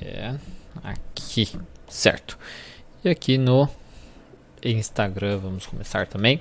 É 0.00 0.34
aqui, 0.84 1.48
certo? 1.88 2.38
E 3.02 3.08
aqui 3.08 3.38
no 3.38 3.66
Instagram 4.62 5.38
vamos 5.38 5.64
começar 5.64 6.06
também. 6.06 6.40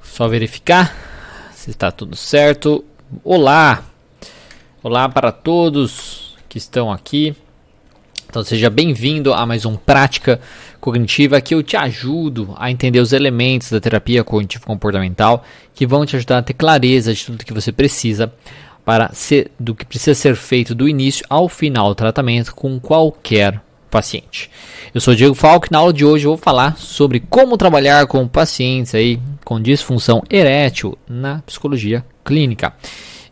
Só 0.00 0.28
verificar 0.28 0.94
se 1.52 1.70
está 1.70 1.90
tudo 1.90 2.14
certo. 2.14 2.84
Olá! 3.24 3.82
Olá 4.80 5.08
para 5.08 5.32
todos 5.32 6.36
que 6.48 6.56
estão 6.56 6.92
aqui. 6.92 7.34
Então 8.28 8.44
seja 8.44 8.70
bem-vindo 8.70 9.34
a 9.34 9.44
mais 9.44 9.64
um 9.64 9.74
Prática 9.74 10.40
Cognitiva 10.80 11.40
que 11.40 11.52
eu 11.52 11.64
te 11.64 11.76
ajudo 11.76 12.54
a 12.56 12.70
entender 12.70 13.00
os 13.00 13.12
elementos 13.12 13.70
da 13.70 13.80
terapia 13.80 14.22
cognitivo 14.22 14.66
comportamental 14.66 15.44
que 15.74 15.84
vão 15.84 16.06
te 16.06 16.14
ajudar 16.14 16.38
a 16.38 16.42
ter 16.42 16.54
clareza 16.54 17.12
de 17.12 17.24
tudo 17.24 17.44
que 17.44 17.52
você 17.52 17.72
precisa 17.72 18.32
para 18.84 19.12
ser 19.12 19.50
do 19.58 19.74
que 19.74 19.84
precisa 19.84 20.14
ser 20.14 20.36
feito 20.36 20.74
do 20.74 20.88
início 20.88 21.24
ao 21.28 21.48
final 21.48 21.88
do 21.88 21.94
tratamento 21.94 22.54
com 22.54 22.78
qualquer 22.78 23.60
paciente. 23.90 24.50
Eu 24.92 25.00
sou 25.00 25.14
Diego 25.14 25.34
Falk, 25.34 25.70
na 25.70 25.78
aula 25.78 25.92
de 25.92 26.04
hoje 26.04 26.26
eu 26.26 26.32
vou 26.32 26.38
falar 26.38 26.76
sobre 26.76 27.20
como 27.20 27.56
trabalhar 27.56 28.06
com 28.06 28.26
pacientes 28.26 28.94
aí 28.94 29.20
com 29.44 29.60
disfunção 29.60 30.22
erétil 30.28 30.98
na 31.08 31.40
psicologia 31.46 32.04
clínica. 32.24 32.74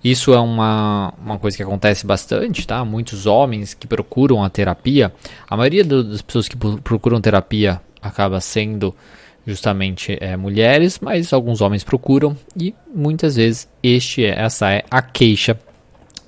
Isso 0.05 0.33
é 0.33 0.39
uma, 0.39 1.15
uma 1.25 1.39
coisa 1.39 1.57
que 1.57 1.63
acontece 1.63 2.07
bastante, 2.07 2.67
tá? 2.67 2.85
Muitos 2.85 3.27
homens 3.27 3.73
que 3.75 3.87
procuram 3.87 4.43
a 4.43 4.51
terapia, 4.51 5.13
a 5.49 5.57
maioria 5.57 5.85
das 5.85 6.23
pessoas 6.23 6.49
que 6.49 6.57
procuram 6.57 7.21
terapia 7.21 7.81
acaba 8.01 8.41
sendo 8.41 8.95
justamente 9.47 10.17
é, 10.21 10.37
mulheres, 10.37 10.99
mas 11.01 11.33
alguns 11.33 11.61
homens 11.61 11.85
procuram 11.85 12.37
e 12.57 12.75
muitas 12.95 13.37
vezes 13.37 13.69
este 13.83 14.25
é, 14.25 14.41
essa 14.41 14.71
é 14.71 14.85
a 14.91 15.03
queixa 15.03 15.59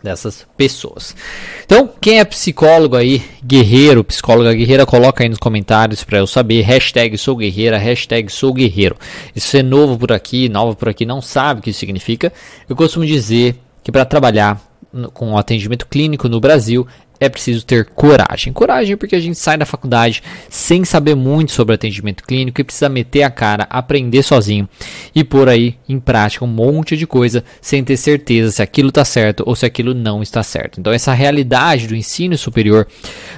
dessas 0.05 0.47
pessoas. 0.55 1.17
Então, 1.65 1.91
quem 1.99 2.21
é 2.21 2.25
psicólogo 2.27 2.95
aí, 2.95 3.23
guerreiro, 3.43 4.05
psicóloga 4.05 4.53
guerreira, 4.53 4.85
coloca 4.85 5.25
aí 5.25 5.31
nos 5.31 5.39
comentários 5.39 6.05
para 6.05 6.19
eu 6.19 6.27
saber. 6.27 6.61
Hashtag 6.61 7.17
sou 7.17 7.35
guerreira, 7.35 7.79
hashtag 7.79 8.31
sou 8.31 8.53
guerreiro. 8.53 8.97
E 9.35 9.41
se 9.41 9.59
é 9.59 9.63
novo 9.63 9.99
por 9.99 10.13
aqui, 10.13 10.51
nova 10.51 10.77
por 10.77 10.91
aqui, 10.91 11.07
não 11.07 11.23
sabe 11.23 11.61
o 11.61 11.63
que 11.63 11.71
isso 11.71 11.81
significa, 11.81 12.31
eu 12.69 12.77
costumo 12.77 13.07
dizer 13.07 13.57
que 13.83 13.91
para 13.91 14.05
trabalhar 14.05 14.61
com 15.13 15.37
atendimento 15.37 15.87
clínico 15.87 16.29
no 16.29 16.39
Brasil 16.39 16.87
é 17.21 17.29
preciso 17.29 17.65
ter 17.65 17.87
coragem. 17.87 18.53
Coragem 18.53 18.97
porque 18.97 19.17
a 19.17 19.21
gente 19.21 19.39
sai 19.39 19.57
da 19.57 19.67
faculdade 19.67 20.23
sem 20.49 20.85
saber 20.85 21.15
muito 21.15 21.53
sobre 21.53 21.75
atendimento 21.75 22.25
clínico 22.25 22.61
e 22.61 22.65
precisa 22.65 22.89
meter 22.89 23.23
a 23.23 23.31
cara, 23.31 23.67
aprender 23.71 24.23
sozinho 24.23 24.69
e 25.15 25.23
pôr 25.23 25.49
aí 25.49 25.77
em 25.89 25.99
prática 25.99 26.45
um 26.45 26.49
monte 26.49 26.97
de 26.97 27.07
coisa 27.07 27.45
sem 27.61 27.83
ter 27.83 27.97
certeza 27.97 28.51
se 28.51 28.63
aquilo 28.63 28.89
está 28.89 29.05
certo 29.05 29.43
ou 29.47 29.55
se 29.55 29.65
aquilo 29.65 29.95
não 29.95 30.23
está 30.23 30.43
certo. 30.43 30.81
Então 30.81 30.93
essa 30.93 31.13
realidade 31.13 31.87
do 31.87 31.97
ensino 31.97 32.37
superior 32.37 32.87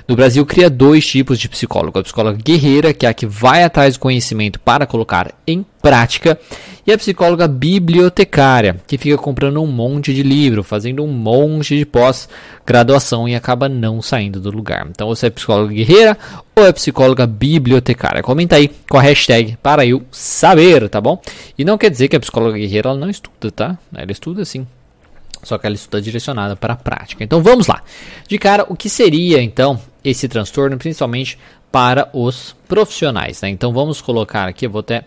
no 0.08 0.16
Brasil 0.16 0.44
cria 0.44 0.70
dois 0.70 1.06
tipos 1.06 1.38
de 1.38 1.48
psicólogo. 1.48 1.98
A 1.98 2.02
psicóloga 2.02 2.38
guerreira, 2.42 2.92
que 2.92 3.06
é 3.06 3.08
a 3.08 3.14
que 3.14 3.26
vai 3.26 3.62
atrás 3.62 3.94
do 3.94 4.00
conhecimento 4.00 4.58
para 4.60 4.86
colocar 4.86 5.32
em 5.46 5.64
prática, 5.86 6.36
e 6.84 6.92
a 6.92 6.98
psicóloga 6.98 7.46
bibliotecária, 7.46 8.76
que 8.88 8.98
fica 8.98 9.16
comprando 9.16 9.62
um 9.62 9.68
monte 9.68 10.12
de 10.12 10.24
livro, 10.24 10.64
fazendo 10.64 11.04
um 11.04 11.12
monte 11.12 11.76
de 11.76 11.86
pós-graduação 11.86 13.28
e 13.28 13.36
acaba 13.36 13.68
não 13.68 14.02
saindo 14.02 14.40
do 14.40 14.50
lugar. 14.50 14.84
Então 14.90 15.06
você 15.06 15.26
é 15.26 15.30
psicóloga 15.30 15.72
guerreira 15.72 16.18
ou 16.56 16.66
é 16.66 16.72
psicóloga 16.72 17.24
bibliotecária? 17.24 18.20
Comenta 18.20 18.56
aí 18.56 18.68
com 18.88 18.98
a 18.98 19.02
hashtag 19.02 19.56
para 19.62 19.86
eu 19.86 20.02
saber, 20.10 20.88
tá 20.88 21.00
bom? 21.00 21.20
E 21.56 21.64
não 21.64 21.78
quer 21.78 21.90
dizer 21.90 22.08
que 22.08 22.16
a 22.16 22.20
psicóloga 22.20 22.58
guerreira 22.58 22.90
ela 22.90 22.98
não 22.98 23.10
estuda, 23.10 23.52
tá? 23.52 23.78
Ela 23.94 24.10
estuda 24.10 24.44
sim. 24.44 24.66
Só 25.44 25.58
que 25.58 25.66
ela 25.66 25.76
estuda 25.76 26.02
direcionada 26.02 26.56
para 26.56 26.74
a 26.74 26.76
prática. 26.76 27.22
Então 27.22 27.40
vamos 27.44 27.68
lá. 27.68 27.80
De 28.26 28.38
cara, 28.38 28.66
o 28.68 28.74
que 28.74 28.88
seria 28.88 29.40
então 29.40 29.80
esse 30.02 30.26
transtorno, 30.26 30.76
principalmente 30.78 31.38
para 31.70 32.08
os 32.12 32.56
profissionais? 32.66 33.40
Né? 33.42 33.50
Então 33.50 33.72
vamos 33.72 34.00
colocar 34.00 34.48
aqui, 34.48 34.66
eu 34.66 34.70
vou 34.70 34.80
até 34.80 35.04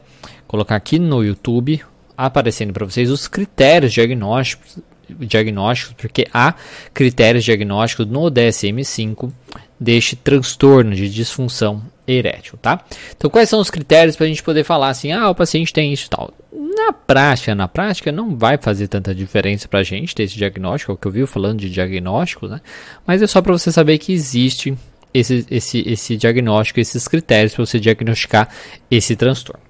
colocar 0.49 0.75
aqui 0.75 0.97
no 0.97 1.23
YouTube 1.23 1.79
aparecendo 2.17 2.73
para 2.73 2.83
vocês 2.83 3.11
os 3.11 3.27
critérios 3.27 3.93
diagnósticos, 3.93 4.79
diagnósticos, 5.07 5.93
porque 5.95 6.27
há 6.33 6.55
critérios 6.91 7.45
diagnósticos 7.45 8.07
no 8.07 8.31
DSM-5 8.31 9.31
deste 9.79 10.15
transtorno 10.15 10.95
de 10.95 11.07
disfunção 11.07 11.83
erétil, 12.07 12.57
tá? 12.59 12.83
Então, 13.15 13.29
quais 13.29 13.47
são 13.47 13.59
os 13.59 13.69
critérios 13.69 14.15
para 14.15 14.25
a 14.25 14.27
gente 14.27 14.41
poder 14.41 14.63
falar 14.63 14.89
assim, 14.89 15.11
ah, 15.11 15.29
o 15.29 15.35
paciente 15.35 15.71
tem 15.71 15.93
isso 15.93 16.07
e 16.07 16.09
tal? 16.09 16.33
Na 16.51 16.91
prática, 16.91 17.53
na 17.53 17.67
prática, 17.67 18.11
não 18.11 18.35
vai 18.35 18.57
fazer 18.57 18.87
tanta 18.87 19.13
diferença 19.13 19.67
para 19.67 19.79
a 19.79 19.83
gente 19.83 20.15
ter 20.15 20.23
esse 20.23 20.35
diagnóstico, 20.35 20.91
é 20.91 20.95
o 20.95 20.97
que 20.97 21.07
eu 21.07 21.11
vi 21.11 21.27
falando 21.27 21.59
de 21.59 21.69
diagnóstico, 21.69 22.47
né? 22.47 22.59
Mas 23.05 23.21
é 23.21 23.27
só 23.27 23.39
para 23.39 23.53
você 23.53 23.71
saber 23.71 23.99
que 23.99 24.11
existe 24.11 24.75
esse, 25.13 25.45
esse, 25.49 25.87
esse 25.87 26.17
diagnóstico, 26.17 26.79
esses 26.79 27.07
critérios 27.07 27.53
para 27.53 27.65
você 27.65 27.79
diagnosticar 27.79 28.49
esse 28.89 29.15
transtorno. 29.15 29.68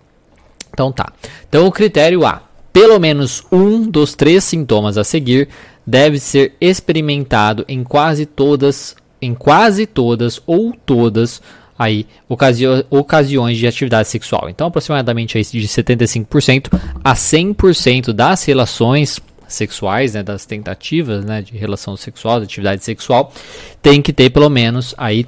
Então 0.72 0.92
tá. 0.92 1.12
Então 1.48 1.68
o 1.68 1.72
critério 1.72 2.26
A. 2.26 2.42
Pelo 2.72 3.00
menos 3.00 3.44
um 3.52 3.90
dos 3.90 4.16
três 4.16 4.44
sintomas 4.44 4.98
a 4.98 5.04
seguir 5.04 5.50
deve 5.86 6.20
ser 6.20 6.54
experimentado 6.62 7.66
em 7.68 7.84
quase 7.84 8.26
todas, 8.26 8.96
em 9.22 9.34
quase 9.34 9.86
todas 9.86 10.40
ou 10.46 10.74
todas 10.86 11.42
aí 11.78 12.06
ocasi 12.28 12.66
ocasiões 12.90 13.58
de 13.58 13.66
atividade 13.66 14.10
sexual. 14.10 14.50
Então 14.50 14.68
aproximadamente 14.68 15.38
aí 15.38 15.44
de 15.44 15.68
75% 15.68 16.68
a 17.04 17.14
100% 17.14 18.12
das 18.12 18.44
relações 18.44 19.20
sexuais, 19.48 20.14
né, 20.14 20.22
das 20.22 20.46
tentativas, 20.46 21.26
né, 21.26 21.42
de 21.42 21.58
relação 21.58 21.98
sexual, 21.98 22.40
de 22.40 22.46
atividade 22.46 22.84
sexual, 22.84 23.34
tem 23.82 24.02
que 24.02 24.14
ter 24.14 24.30
pelo 24.30 24.50
menos 24.50 24.94
aí 24.98 25.26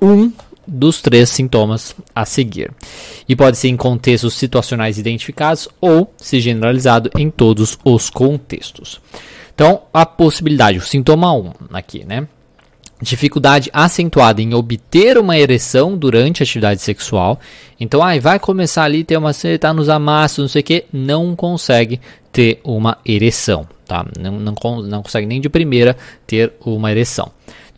um 0.00 0.32
dos 0.66 1.00
três 1.02 1.28
sintomas 1.30 1.94
a 2.14 2.24
seguir. 2.24 2.70
E 3.28 3.34
pode 3.34 3.56
ser 3.56 3.68
em 3.68 3.76
contextos 3.76 4.34
situacionais 4.34 4.98
identificados 4.98 5.68
ou 5.80 6.12
se 6.16 6.40
generalizado 6.40 7.10
em 7.16 7.30
todos 7.30 7.78
os 7.84 8.10
contextos. 8.10 9.00
Então, 9.54 9.82
a 9.92 10.06
possibilidade, 10.06 10.78
o 10.78 10.82
sintoma 10.82 11.32
1 11.32 11.52
aqui, 11.72 12.04
né? 12.04 12.26
Dificuldade 13.00 13.68
acentuada 13.72 14.40
em 14.40 14.54
obter 14.54 15.18
uma 15.18 15.36
ereção 15.36 15.96
durante 15.96 16.42
a 16.42 16.44
atividade 16.44 16.80
sexual. 16.80 17.38
Então, 17.78 18.02
ai, 18.02 18.20
vai 18.20 18.38
começar 18.38 18.84
ali, 18.84 19.02
ter 19.02 19.16
uma 19.16 19.32
tá 19.58 19.74
nos 19.74 19.88
amassos, 19.88 20.38
não 20.38 20.48
sei 20.48 20.60
o 20.60 20.64
que, 20.64 20.84
não 20.92 21.34
consegue 21.34 22.00
ter 22.30 22.60
uma 22.64 22.96
ereção, 23.04 23.66
tá? 23.86 24.06
Não, 24.18 24.38
não, 24.38 24.54
não 24.82 25.02
consegue 25.02 25.26
nem 25.26 25.40
de 25.40 25.48
primeira 25.48 25.96
ter 26.26 26.52
uma 26.64 26.90
ereção. 26.90 27.30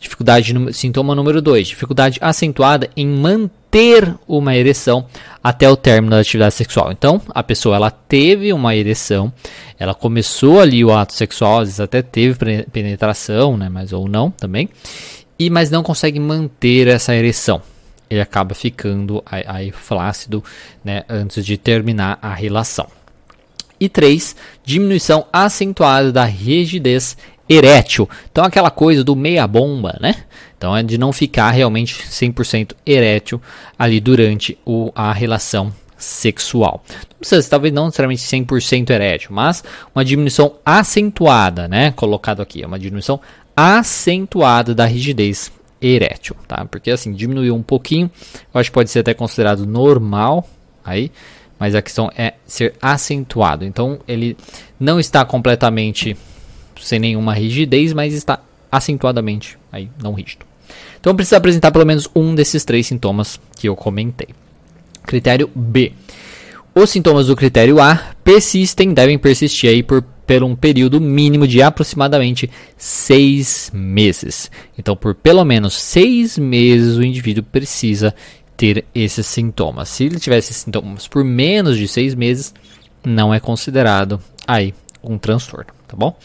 Dificuldade, 0.05 0.53
sintoma 0.71 1.15
número 1.15 1.41
2, 1.41 1.67
dificuldade 1.67 2.19
acentuada 2.21 2.87
em 2.95 3.07
manter 3.07 4.15
uma 4.27 4.55
ereção 4.55 5.07
até 5.43 5.67
o 5.67 5.75
término 5.75 6.11
da 6.11 6.19
atividade 6.21 6.53
sexual. 6.53 6.91
Então, 6.91 7.19
a 7.29 7.41
pessoa 7.41 7.75
ela 7.75 7.89
teve 7.89 8.53
uma 8.53 8.75
ereção, 8.75 9.33
ela 9.79 9.95
começou 9.95 10.59
ali 10.61 10.85
o 10.85 10.93
ato 10.93 11.11
sexual, 11.13 11.61
às 11.61 11.69
vezes 11.69 11.79
até 11.79 12.03
teve 12.03 12.37
penetração, 12.71 13.57
né, 13.57 13.67
mas 13.67 13.91
ou 13.93 14.07
não 14.07 14.29
também, 14.29 14.69
e 15.39 15.49
mas 15.49 15.71
não 15.71 15.81
consegue 15.81 16.19
manter 16.19 16.87
essa 16.87 17.15
ereção. 17.15 17.59
Ele 18.07 18.21
acaba 18.21 18.53
ficando 18.53 19.23
aí 19.25 19.71
flácido, 19.71 20.43
né, 20.83 21.03
antes 21.09 21.43
de 21.43 21.57
terminar 21.57 22.19
a 22.21 22.31
relação. 22.31 22.85
E 23.79 23.89
3. 23.89 24.35
Diminuição 24.63 25.25
acentuada 25.33 26.11
da 26.11 26.25
rigidez 26.25 27.17
erétil. 27.47 28.09
Então 28.31 28.43
aquela 28.43 28.71
coisa 28.71 29.03
do 29.03 29.15
meia 29.15 29.47
bomba, 29.47 29.97
né? 29.99 30.15
Então 30.57 30.75
é 30.75 30.81
de 30.81 30.97
não 30.97 31.13
ficar 31.13 31.51
realmente 31.51 31.95
100% 32.03 32.73
erétil 32.85 33.41
ali 33.77 33.99
durante 33.99 34.57
o, 34.65 34.91
a 34.95 35.11
relação 35.13 35.71
sexual. 35.97 36.83
Não 37.11 37.19
precisa, 37.19 37.49
talvez 37.49 37.73
não 37.73 37.85
necessariamente 37.85 38.23
100% 38.23 38.89
erétil, 38.89 39.29
mas 39.31 39.63
uma 39.93 40.03
diminuição 40.03 40.55
acentuada, 40.65 41.67
né? 41.67 41.91
Colocado 41.91 42.41
aqui, 42.41 42.63
é 42.63 42.67
uma 42.67 42.79
diminuição 42.79 43.19
acentuada 43.55 44.75
da 44.75 44.85
rigidez 44.85 45.51
erétil, 45.81 46.35
tá? 46.47 46.65
Porque 46.65 46.91
assim, 46.91 47.13
diminuiu 47.13 47.55
um 47.55 47.63
pouquinho, 47.63 48.09
eu 48.53 48.59
acho 48.59 48.69
que 48.69 48.73
pode 48.73 48.89
ser 48.89 48.99
até 48.99 49.13
considerado 49.13 49.65
normal 49.65 50.47
aí, 50.83 51.11
mas 51.59 51.75
a 51.75 51.81
questão 51.81 52.11
é 52.17 52.33
ser 52.45 52.73
acentuado. 52.81 53.63
Então 53.63 53.99
ele 54.07 54.37
não 54.79 54.99
está 54.99 55.23
completamente 55.23 56.17
sem 56.81 56.99
nenhuma 56.99 57.33
rigidez, 57.33 57.93
mas 57.93 58.13
está 58.13 58.39
acentuadamente 58.71 59.57
aí 59.71 59.89
não 60.01 60.13
rígido. 60.13 60.45
Então 60.99 61.15
precisa 61.15 61.37
apresentar 61.37 61.71
pelo 61.71 61.85
menos 61.85 62.09
um 62.15 62.33
desses 62.33 62.65
três 62.65 62.87
sintomas 62.87 63.39
que 63.55 63.67
eu 63.69 63.75
comentei. 63.75 64.29
Critério 65.03 65.49
B. 65.53 65.91
Os 66.73 66.89
sintomas 66.89 67.27
do 67.27 67.35
critério 67.35 67.79
A 67.79 67.95
persistem, 68.23 68.93
devem 68.93 69.17
persistir 69.17 69.69
aí 69.69 69.81
por, 69.81 70.01
por 70.01 70.43
um 70.43 70.55
período 70.55 70.99
mínimo 70.99 71.47
de 71.47 71.61
aproximadamente 71.61 72.49
seis 72.75 73.71
meses. 73.73 74.51
Então, 74.77 74.95
por 74.95 75.15
pelo 75.15 75.45
menos 75.45 75.75
seis 75.75 76.37
meses, 76.37 76.97
o 76.97 77.03
indivíduo 77.03 77.43
precisa 77.43 78.13
ter 78.57 78.83
esses 78.93 79.25
sintomas. 79.25 79.89
Se 79.89 80.05
ele 80.05 80.19
tiver 80.19 80.37
esses 80.37 80.57
sintomas 80.57 81.07
por 81.07 81.23
menos 81.23 81.77
de 81.77 81.87
seis 81.87 82.15
meses, 82.15 82.53
não 83.05 83.33
é 83.33 83.39
considerado 83.39 84.19
aí 84.47 84.73
um 85.03 85.17
transtorno, 85.17 85.71
tá 85.87 85.95
bom? 85.95 86.17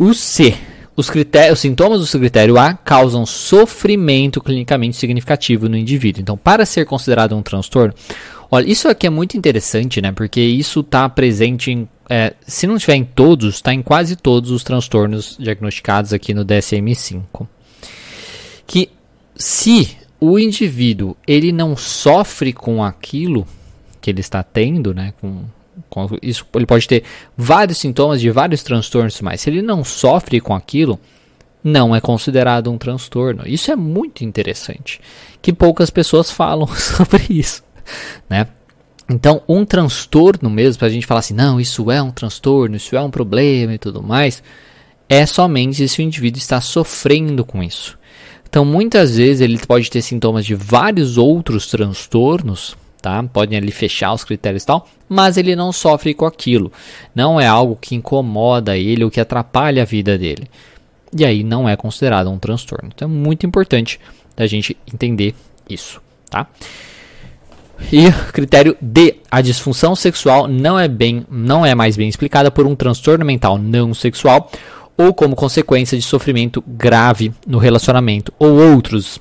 O 0.00 0.14
C. 0.14 0.56
os, 0.96 1.10
critérios, 1.10 1.58
os 1.58 1.60
sintomas 1.60 2.10
do 2.10 2.18
critério 2.18 2.58
A 2.58 2.72
causam 2.72 3.26
sofrimento 3.26 4.40
clinicamente 4.40 4.96
significativo 4.96 5.68
no 5.68 5.76
indivíduo. 5.76 6.22
Então, 6.22 6.38
para 6.38 6.64
ser 6.64 6.86
considerado 6.86 7.36
um 7.36 7.42
transtorno, 7.42 7.92
olha, 8.50 8.66
isso 8.66 8.88
aqui 8.88 9.06
é 9.06 9.10
muito 9.10 9.36
interessante, 9.36 10.00
né? 10.00 10.10
Porque 10.10 10.40
isso 10.40 10.80
está 10.80 11.06
presente 11.06 11.70
em, 11.70 11.86
é, 12.08 12.32
se 12.46 12.66
não 12.66 12.76
estiver 12.76 12.94
em 12.94 13.04
todos, 13.04 13.56
está 13.56 13.74
em 13.74 13.82
quase 13.82 14.16
todos 14.16 14.50
os 14.50 14.64
transtornos 14.64 15.36
diagnosticados 15.38 16.14
aqui 16.14 16.32
no 16.32 16.46
DSM-5. 16.46 17.46
Que 18.66 18.88
se 19.36 19.98
o 20.18 20.38
indivíduo 20.38 21.14
ele 21.28 21.52
não 21.52 21.76
sofre 21.76 22.54
com 22.54 22.82
aquilo 22.82 23.46
que 24.00 24.08
ele 24.08 24.20
está 24.20 24.42
tendo, 24.42 24.94
né? 24.94 25.12
Com 25.20 25.44
isso, 26.22 26.46
ele 26.54 26.66
pode 26.66 26.86
ter 26.86 27.04
vários 27.36 27.78
sintomas 27.78 28.20
de 28.20 28.30
vários 28.30 28.62
transtornos, 28.62 29.20
mas 29.20 29.40
se 29.40 29.50
ele 29.50 29.62
não 29.62 29.84
sofre 29.84 30.40
com 30.40 30.54
aquilo, 30.54 30.98
não 31.62 31.94
é 31.94 32.00
considerado 32.00 32.70
um 32.70 32.78
transtorno. 32.78 33.42
Isso 33.46 33.70
é 33.70 33.76
muito 33.76 34.24
interessante, 34.24 35.00
que 35.42 35.52
poucas 35.52 35.90
pessoas 35.90 36.30
falam 36.32 36.66
sobre 36.74 37.24
isso, 37.30 37.62
né? 38.28 38.46
Então, 39.08 39.42
um 39.48 39.64
transtorno 39.64 40.48
mesmo, 40.48 40.78
para 40.78 40.86
a 40.86 40.90
gente 40.90 41.06
falar 41.06 41.18
assim, 41.18 41.34
não, 41.34 41.60
isso 41.60 41.90
é 41.90 42.00
um 42.00 42.12
transtorno, 42.12 42.76
isso 42.76 42.94
é 42.94 43.02
um 43.02 43.10
problema 43.10 43.74
e 43.74 43.78
tudo 43.78 44.00
mais, 44.00 44.40
é 45.08 45.26
somente 45.26 45.88
se 45.88 45.98
o 45.98 46.02
indivíduo 46.02 46.38
está 46.38 46.60
sofrendo 46.60 47.44
com 47.44 47.60
isso. 47.60 47.98
Então, 48.48 48.64
muitas 48.64 49.16
vezes 49.16 49.40
ele 49.40 49.58
pode 49.58 49.90
ter 49.90 50.00
sintomas 50.02 50.46
de 50.46 50.54
vários 50.54 51.18
outros 51.18 51.66
transtornos, 51.66 52.76
tá? 53.00 53.22
Podem 53.22 53.58
ali 53.58 53.70
fechar 53.70 54.12
os 54.12 54.24
critérios 54.24 54.62
e 54.62 54.66
tal, 54.66 54.86
mas 55.08 55.36
ele 55.36 55.56
não 55.56 55.72
sofre 55.72 56.14
com 56.14 56.26
aquilo. 56.26 56.72
Não 57.14 57.40
é 57.40 57.46
algo 57.46 57.76
que 57.80 57.94
incomoda 57.94 58.76
ele 58.76 59.04
ou 59.04 59.10
que 59.10 59.20
atrapalha 59.20 59.82
a 59.82 59.86
vida 59.86 60.16
dele. 60.18 60.48
E 61.16 61.24
aí 61.24 61.42
não 61.42 61.68
é 61.68 61.76
considerado 61.76 62.30
um 62.30 62.38
transtorno. 62.38 62.90
Então 62.94 63.08
é 63.08 63.10
muito 63.10 63.46
importante 63.46 63.98
da 64.36 64.46
gente 64.46 64.76
entender 64.92 65.34
isso, 65.68 66.00
tá? 66.28 66.46
E 67.92 68.12
critério 68.32 68.76
D, 68.80 69.16
a 69.30 69.40
disfunção 69.40 69.96
sexual 69.96 70.46
não 70.46 70.78
é 70.78 70.86
bem, 70.86 71.24
não 71.30 71.64
é 71.64 71.74
mais 71.74 71.96
bem 71.96 72.08
explicada 72.08 72.50
por 72.50 72.66
um 72.66 72.76
transtorno 72.76 73.24
mental 73.24 73.56
não 73.56 73.94
sexual 73.94 74.50
ou 74.96 75.14
como 75.14 75.34
consequência 75.34 75.96
de 75.96 76.04
sofrimento 76.04 76.62
grave 76.66 77.32
no 77.46 77.58
relacionamento 77.58 78.32
ou 78.38 78.52
outros 78.52 79.18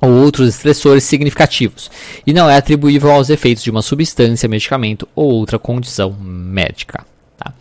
ou 0.00 0.10
outros 0.10 0.48
estressores 0.48 1.04
significativos, 1.04 1.90
e 2.26 2.32
não 2.32 2.48
é 2.48 2.56
atribuível 2.56 3.10
aos 3.10 3.30
efeitos 3.30 3.62
de 3.62 3.70
uma 3.70 3.82
substância, 3.82 4.48
medicamento 4.48 5.08
ou 5.14 5.32
outra 5.32 5.58
condição 5.58 6.12
médica. 6.20 7.04
Tá? 7.36 7.52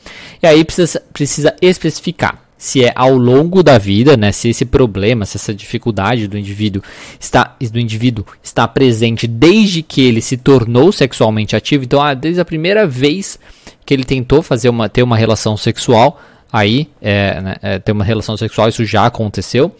E 0.42 0.48
aí 0.48 0.64
precisa, 0.64 1.02
precisa 1.14 1.56
especificar 1.62 2.48
se 2.58 2.84
é 2.84 2.92
ao 2.96 3.16
longo 3.16 3.62
da 3.62 3.78
vida, 3.78 4.18
né, 4.18 4.32
se 4.32 4.50
esse 4.50 4.66
problema, 4.66 5.26
se 5.26 5.38
essa 5.38 5.54
dificuldade 5.54 6.28
do 6.28 6.38
indivíduo 6.38 6.82
está, 7.20 7.56
do 7.72 7.80
indivíduo 7.80 8.26
está 8.42 8.68
presente 8.68 9.28
desde 9.28 9.84
que 9.84 10.02
ele 10.02 10.22
se 10.22 10.38
tornou 10.38 10.92
sexualmente 10.92 11.56
ativo. 11.56 11.84
Então, 11.84 12.02
ah, 12.02 12.16
desde 12.16 12.42
a 12.42 12.46
primeira 12.46 12.88
vez 12.88 13.38
que 13.86 13.94
ele 13.94 14.04
tentou 14.04 14.42
fazer 14.42 14.70
uma, 14.70 14.90
ter 14.90 15.04
uma 15.04 15.16
relação 15.16 15.56
sexual, 15.56 16.20
aí 16.52 16.90
é, 17.00 17.40
né, 17.40 17.56
é, 17.62 17.80
ter 17.80 17.92
uma 17.92 18.04
relação 18.04 18.36
sexual, 18.36 18.70
isso 18.70 18.84
já 18.84 19.06
aconteceu 19.06 19.74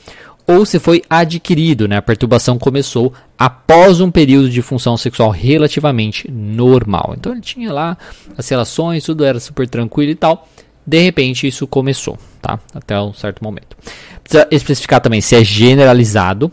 ou 0.48 0.66
se 0.66 0.80
foi 0.80 1.04
adquirido, 1.10 1.90
né? 1.90 1.98
A 1.98 2.02
perturbação 2.02 2.58
começou 2.58 3.14
após 3.38 4.00
um 4.00 4.10
período 4.10 4.50
de 4.50 4.62
função 4.62 4.96
sexual 4.96 5.30
relativamente 5.30 6.32
normal. 6.32 7.14
Então 7.18 7.34
ele 7.34 7.42
tinha 7.42 7.72
lá 7.72 7.98
as 8.38 8.48
relações, 8.48 9.04
tudo 9.04 9.26
era 9.26 9.42
super 9.42 9.68
tranquilo 9.68 10.12
e 10.12 10.16
tal. 10.16 10.48
De 10.86 11.02
repente 11.02 11.46
isso 11.46 11.68
começou, 11.68 12.18
tá? 12.42 12.58
Até 12.74 12.98
um 13.00 13.14
certo 13.14 13.44
momento. 13.44 13.76
Precisa 14.24 14.48
especificar 14.50 15.02
também 15.02 15.20
se 15.20 15.36
é 15.36 15.44
generalizado, 15.44 16.50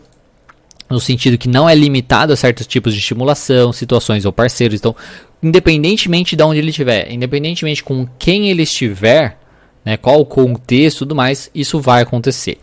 no 0.89 0.99
sentido 0.99 1.37
que 1.37 1.47
não 1.47 1.67
é 1.67 1.73
limitado 1.73 2.33
a 2.33 2.35
certos 2.35 2.67
tipos 2.67 2.93
de 2.93 2.99
estimulação, 2.99 3.71
situações 3.71 4.25
ou 4.25 4.33
parceiros. 4.33 4.77
Então, 4.77 4.93
independentemente 5.41 6.35
de 6.35 6.43
onde 6.43 6.59
ele 6.59 6.69
estiver, 6.69 7.09
independentemente 7.09 7.81
com 7.81 8.05
quem 8.19 8.49
ele 8.49 8.63
estiver, 8.63 9.39
né, 9.85 9.95
qual 9.95 10.19
o 10.19 10.25
contexto 10.25 10.97
e 10.97 10.99
tudo 10.99 11.15
mais, 11.15 11.49
isso 11.55 11.79
vai 11.79 12.01
acontecer 12.01 12.57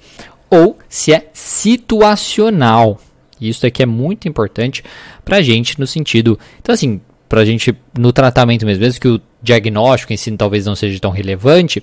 ou 0.52 0.78
se 0.87 1.14
é 1.14 1.31
situacional. 1.32 3.00
Isso 3.40 3.66
aqui 3.66 3.82
é 3.82 3.87
muito 3.87 4.28
importante 4.28 4.84
para 5.25 5.38
a 5.38 5.43
gente 5.43 5.81
no 5.81 5.87
sentido. 5.87 6.38
Então, 6.60 6.75
assim, 6.75 7.00
para 7.26 7.40
a 7.40 7.44
gente 7.46 7.75
no 7.99 8.12
tratamento 8.12 8.66
mesmo, 8.66 8.84
mesmo 8.84 9.00
que 9.00 9.08
o 9.08 9.20
diagnóstico 9.43 10.12
em 10.12 10.16
si 10.19 10.31
talvez 10.32 10.66
não 10.66 10.76
seja 10.76 11.00
tão 11.00 11.10
relevante, 11.10 11.82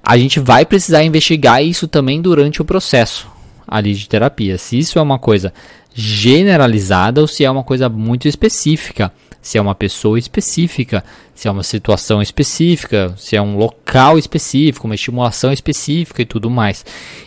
a 0.00 0.16
gente 0.16 0.38
vai 0.38 0.64
precisar 0.64 1.02
investigar 1.02 1.64
isso 1.64 1.88
também 1.88 2.22
durante 2.22 2.62
o 2.62 2.64
processo 2.64 3.28
ali 3.66 3.92
de 3.92 4.08
terapia. 4.08 4.56
Se 4.56 4.78
isso 4.78 5.00
é 5.00 5.02
uma 5.02 5.18
coisa 5.18 5.52
generalizada 5.92 7.20
ou 7.20 7.26
se 7.26 7.44
é 7.44 7.50
uma 7.50 7.64
coisa 7.64 7.88
muito 7.88 8.28
específica 8.28 9.12
se 9.46 9.56
é 9.56 9.60
uma 9.60 9.76
pessoa 9.76 10.18
específica, 10.18 11.04
se 11.32 11.46
é 11.46 11.50
uma 11.52 11.62
situação 11.62 12.20
específica, 12.20 13.14
se 13.16 13.36
é 13.36 13.40
um 13.40 13.56
local 13.56 14.18
específico, 14.18 14.88
uma 14.88 14.96
estimulação 14.96 15.52
específica 15.52 16.20
e 16.20 16.26
tudo 16.26 16.50
mais. 16.50 16.84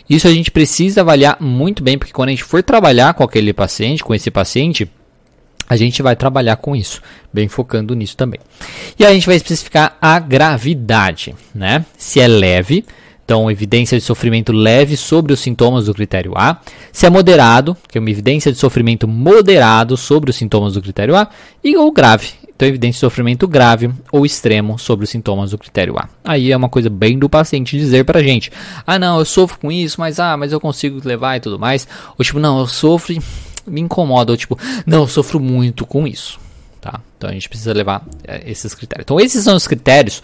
Isso 0.08 0.28
a 0.28 0.30
gente 0.30 0.50
precisa 0.50 1.00
avaliar 1.00 1.38
muito 1.40 1.82
bem, 1.82 1.96
porque 1.96 2.12
quando 2.12 2.28
a 2.28 2.32
gente 2.32 2.44
for 2.44 2.62
trabalhar 2.62 3.14
com 3.14 3.24
aquele 3.24 3.54
paciente, 3.54 4.04
com 4.04 4.14
esse 4.14 4.30
paciente, 4.30 4.86
a 5.66 5.76
gente 5.76 6.02
vai 6.02 6.14
trabalhar 6.14 6.56
com 6.56 6.76
isso, 6.76 7.00
bem 7.32 7.48
focando 7.48 7.94
nisso 7.94 8.18
também. 8.18 8.40
E 8.98 9.04
aí 9.06 9.12
a 9.12 9.14
gente 9.14 9.26
vai 9.26 9.36
especificar 9.36 9.96
a 9.98 10.18
gravidade, 10.18 11.34
né? 11.54 11.86
Se 11.96 12.20
é 12.20 12.28
leve, 12.28 12.84
então, 13.30 13.48
evidência 13.48 13.96
de 13.96 14.02
sofrimento 14.02 14.52
leve 14.52 14.96
sobre 14.96 15.32
os 15.32 15.38
sintomas 15.38 15.86
do 15.86 15.94
critério 15.94 16.32
A. 16.36 16.60
Se 16.90 17.06
é 17.06 17.10
moderado, 17.10 17.76
que 17.88 17.96
é 17.96 18.00
uma 18.00 18.10
evidência 18.10 18.50
de 18.50 18.58
sofrimento 18.58 19.06
moderado 19.06 19.96
sobre 19.96 20.30
os 20.30 20.36
sintomas 20.36 20.74
do 20.74 20.82
critério 20.82 21.14
A. 21.14 21.28
E 21.62 21.76
ou 21.76 21.92
grave, 21.92 22.32
então 22.48 22.66
evidência 22.66 22.96
de 22.96 23.00
sofrimento 23.02 23.46
grave 23.46 23.88
ou 24.10 24.26
extremo 24.26 24.80
sobre 24.80 25.04
os 25.04 25.10
sintomas 25.10 25.52
do 25.52 25.58
critério 25.58 25.96
A. 25.96 26.08
Aí 26.24 26.50
é 26.50 26.56
uma 26.56 26.68
coisa 26.68 26.90
bem 26.90 27.20
do 27.20 27.28
paciente 27.28 27.78
dizer 27.78 28.04
pra 28.04 28.20
gente: 28.20 28.50
"Ah, 28.84 28.98
não, 28.98 29.20
eu 29.20 29.24
sofro 29.24 29.60
com 29.60 29.70
isso, 29.70 30.00
mas 30.00 30.18
ah, 30.18 30.36
mas 30.36 30.50
eu 30.50 30.58
consigo 30.58 31.00
levar 31.04 31.36
e 31.36 31.40
tudo 31.40 31.56
mais". 31.56 31.86
Ou 32.18 32.24
tipo, 32.24 32.40
"Não, 32.40 32.58
eu 32.58 32.66
sofro 32.66 33.12
e 33.12 33.20
me 33.64 33.80
incomoda", 33.80 34.32
ou 34.32 34.36
tipo, 34.36 34.58
"Não, 34.84 35.02
eu 35.02 35.08
sofro 35.08 35.38
muito 35.38 35.86
com 35.86 36.04
isso". 36.04 36.40
Tá? 36.80 37.00
Então 37.16 37.30
a 37.30 37.32
gente 37.32 37.48
precisa 37.48 37.72
levar 37.72 38.04
é, 38.26 38.42
esses 38.50 38.74
critérios. 38.74 39.04
Então 39.04 39.20
esses 39.20 39.44
são 39.44 39.54
os 39.54 39.68
critérios 39.68 40.20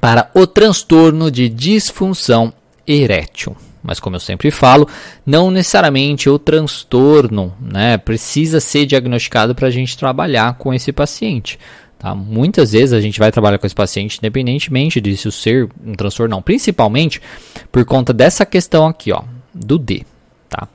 para 0.00 0.30
o 0.34 0.46
transtorno 0.46 1.30
de 1.30 1.48
disfunção 1.48 2.52
erétil. 2.86 3.56
Mas 3.82 4.00
como 4.00 4.16
eu 4.16 4.20
sempre 4.20 4.50
falo, 4.50 4.88
não 5.24 5.50
necessariamente 5.50 6.28
o 6.28 6.38
transtorno 6.38 7.54
né, 7.60 7.96
precisa 7.96 8.58
ser 8.60 8.84
diagnosticado 8.84 9.54
para 9.54 9.68
a 9.68 9.70
gente 9.70 9.96
trabalhar 9.96 10.54
com 10.54 10.74
esse 10.74 10.92
paciente. 10.92 11.58
Tá? 11.98 12.14
Muitas 12.14 12.72
vezes 12.72 12.92
a 12.92 13.00
gente 13.00 13.18
vai 13.18 13.30
trabalhar 13.30 13.58
com 13.58 13.66
esse 13.66 13.74
paciente 13.74 14.18
independentemente 14.18 15.00
disso 15.00 15.30
ser 15.30 15.68
um 15.84 15.92
transtorno, 15.92 16.36
não. 16.36 16.42
Principalmente 16.42 17.22
por 17.70 17.84
conta 17.84 18.12
dessa 18.12 18.44
questão 18.44 18.86
aqui, 18.86 19.12
ó, 19.12 19.22
do 19.54 19.78
D. 19.78 20.04
Tá? 20.48 20.68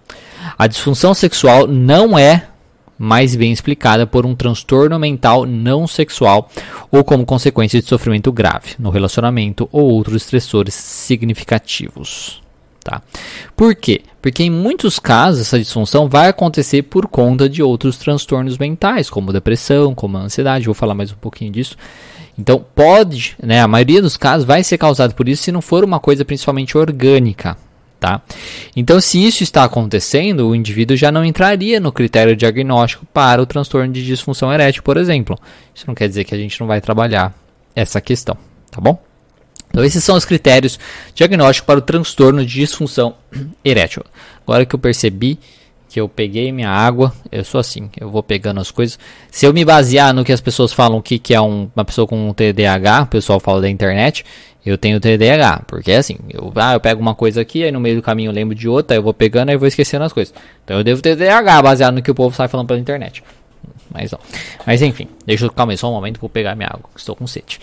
A 0.57 0.65
disfunção 0.67 1.13
sexual 1.13 1.67
não 1.67 2.17
é 2.17 2.47
mais 3.01 3.35
bem 3.35 3.51
explicada 3.51 4.05
por 4.05 4.27
um 4.27 4.35
transtorno 4.35 4.99
mental 4.99 5.43
não 5.43 5.87
sexual 5.87 6.51
ou 6.91 7.03
como 7.03 7.25
consequência 7.25 7.81
de 7.81 7.87
sofrimento 7.87 8.31
grave 8.31 8.75
no 8.77 8.91
relacionamento 8.91 9.67
ou 9.71 9.89
outros 9.89 10.17
estressores 10.21 10.75
significativos. 10.75 12.39
Tá? 12.83 13.01
Por 13.55 13.73
quê? 13.73 14.01
Porque 14.21 14.43
em 14.43 14.51
muitos 14.51 14.99
casos 14.99 15.41
essa 15.41 15.57
disfunção 15.57 16.07
vai 16.07 16.29
acontecer 16.29 16.83
por 16.83 17.07
conta 17.07 17.49
de 17.49 17.63
outros 17.63 17.97
transtornos 17.97 18.59
mentais, 18.59 19.09
como 19.09 19.33
depressão, 19.33 19.95
como 19.95 20.17
ansiedade. 20.17 20.65
Vou 20.65 20.75
falar 20.75 20.93
mais 20.93 21.11
um 21.11 21.15
pouquinho 21.15 21.51
disso. 21.51 21.75
Então, 22.37 22.63
pode, 22.75 23.35
né, 23.41 23.61
a 23.61 23.67
maioria 23.67 24.01
dos 24.01 24.15
casos 24.15 24.45
vai 24.45 24.63
ser 24.63 24.77
causado 24.77 25.15
por 25.15 25.27
isso 25.27 25.43
se 25.43 25.51
não 25.51 25.61
for 25.61 25.83
uma 25.83 25.99
coisa 25.99 26.23
principalmente 26.23 26.77
orgânica, 26.77 27.57
Tá? 28.01 28.19
Então, 28.75 28.99
se 28.99 29.23
isso 29.23 29.43
está 29.43 29.63
acontecendo, 29.63 30.49
o 30.49 30.55
indivíduo 30.55 30.97
já 30.97 31.11
não 31.11 31.23
entraria 31.23 31.79
no 31.79 31.91
critério 31.91 32.35
diagnóstico 32.35 33.05
para 33.13 33.39
o 33.39 33.45
transtorno 33.45 33.93
de 33.93 34.03
disfunção 34.03 34.51
erétil, 34.51 34.81
por 34.81 34.97
exemplo. 34.97 35.37
Isso 35.71 35.85
não 35.85 35.93
quer 35.93 36.07
dizer 36.07 36.23
que 36.23 36.33
a 36.33 36.37
gente 36.37 36.59
não 36.59 36.65
vai 36.65 36.81
trabalhar 36.81 37.31
essa 37.75 38.01
questão, 38.01 38.35
tá 38.71 38.81
bom? 38.81 38.99
Então, 39.69 39.85
esses 39.85 40.03
são 40.03 40.17
os 40.17 40.25
critérios 40.25 40.79
diagnósticos 41.13 41.67
para 41.67 41.77
o 41.77 41.81
transtorno 41.83 42.43
de 42.43 42.55
disfunção 42.55 43.13
erétil. 43.63 44.03
Agora 44.47 44.65
que 44.65 44.73
eu 44.73 44.79
percebi 44.79 45.37
que 45.87 45.99
eu 45.99 46.09
peguei 46.09 46.51
minha 46.51 46.69
água, 46.69 47.13
eu 47.31 47.43
sou 47.43 47.59
assim, 47.59 47.89
eu 47.99 48.09
vou 48.09 48.23
pegando 48.23 48.61
as 48.61 48.71
coisas. 48.71 48.97
Se 49.29 49.45
eu 49.45 49.53
me 49.53 49.63
basear 49.63 50.11
no 50.11 50.23
que 50.23 50.31
as 50.31 50.41
pessoas 50.41 50.73
falam 50.73 51.01
que, 51.01 51.19
que 51.19 51.35
é 51.35 51.41
um, 51.41 51.69
uma 51.75 51.85
pessoa 51.85 52.07
com 52.07 52.29
um 52.29 52.33
TDAH, 52.33 53.03
o 53.03 53.07
pessoal 53.07 53.39
fala 53.39 53.61
da 53.61 53.69
internet, 53.69 54.25
eu 54.65 54.77
tenho 54.77 54.99
TDAH, 54.99 55.63
porque 55.67 55.91
é 55.91 55.97
assim, 55.97 56.17
eu, 56.29 56.51
ah, 56.55 56.73
eu 56.73 56.79
pego 56.79 57.01
uma 57.01 57.15
coisa 57.15 57.41
aqui, 57.41 57.63
aí 57.63 57.71
no 57.71 57.79
meio 57.79 57.95
do 57.95 58.01
caminho 58.01 58.29
eu 58.29 58.33
lembro 58.33 58.53
de 58.53 58.69
outra, 58.69 58.95
aí 58.95 58.99
eu 58.99 59.03
vou 59.03 59.13
pegando, 59.13 59.51
e 59.51 59.57
vou 59.57 59.67
esquecendo 59.67 60.03
as 60.05 60.13
coisas. 60.13 60.33
Então 60.63 60.77
eu 60.77 60.83
devo 60.83 61.01
ter 61.01 61.15
TDAH, 61.15 61.61
baseado 61.61 61.95
no 61.95 62.01
que 62.01 62.11
o 62.11 62.15
povo 62.15 62.35
sai 62.35 62.47
falando 62.47 62.67
pela 62.67 62.79
internet. 62.79 63.23
Mas 63.89 64.11
não. 64.11 64.19
Mas 64.65 64.81
enfim, 64.81 65.07
deixa 65.25 65.45
eu 65.45 65.51
calma 65.51 65.73
aí 65.73 65.77
só 65.77 65.89
um 65.89 65.93
momento, 65.93 66.19
vou 66.19 66.29
pegar 66.29 66.55
minha 66.55 66.69
água, 66.69 66.89
que 66.93 66.99
estou 66.99 67.15
com 67.15 67.27
sede. 67.27 67.59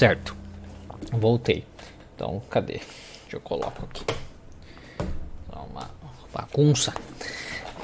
Certo. 0.00 0.34
Voltei. 1.12 1.62
Então, 2.14 2.40
cadê? 2.48 2.80
Deixa 3.22 3.36
eu 3.36 3.40
coloco 3.40 3.84
aqui. 3.84 4.02
Bagunça. 6.40 6.94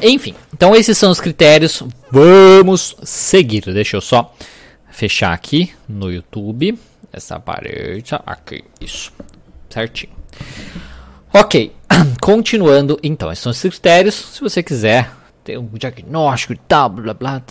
Enfim, 0.01 0.35
então 0.53 0.75
esses 0.75 0.97
são 0.97 1.11
os 1.11 1.21
critérios. 1.21 1.83
Vamos 2.11 2.97
seguir. 3.03 3.63
Deixa 3.73 3.97
eu 3.97 4.01
só 4.01 4.35
fechar 4.91 5.33
aqui 5.33 5.73
no 5.89 6.11
YouTube. 6.11 6.79
Essa 7.13 7.41
parede 7.41 8.15
aqui. 8.27 8.65
Isso. 8.81 9.13
Certinho. 9.71 10.13
Ok. 11.33 11.73
Continuando, 12.21 12.99
então, 13.03 13.31
esses 13.31 13.43
são 13.43 13.53
os 13.53 13.61
critérios. 13.61 14.15
Se 14.15 14.41
você 14.41 14.63
quiser 14.63 15.11
ter 15.45 15.59
um 15.59 15.67
diagnóstico 15.67 16.53
e 16.53 16.57
tal, 16.57 16.91
blá 16.91 17.15
blá. 17.15 17.41
blá. 17.41 17.43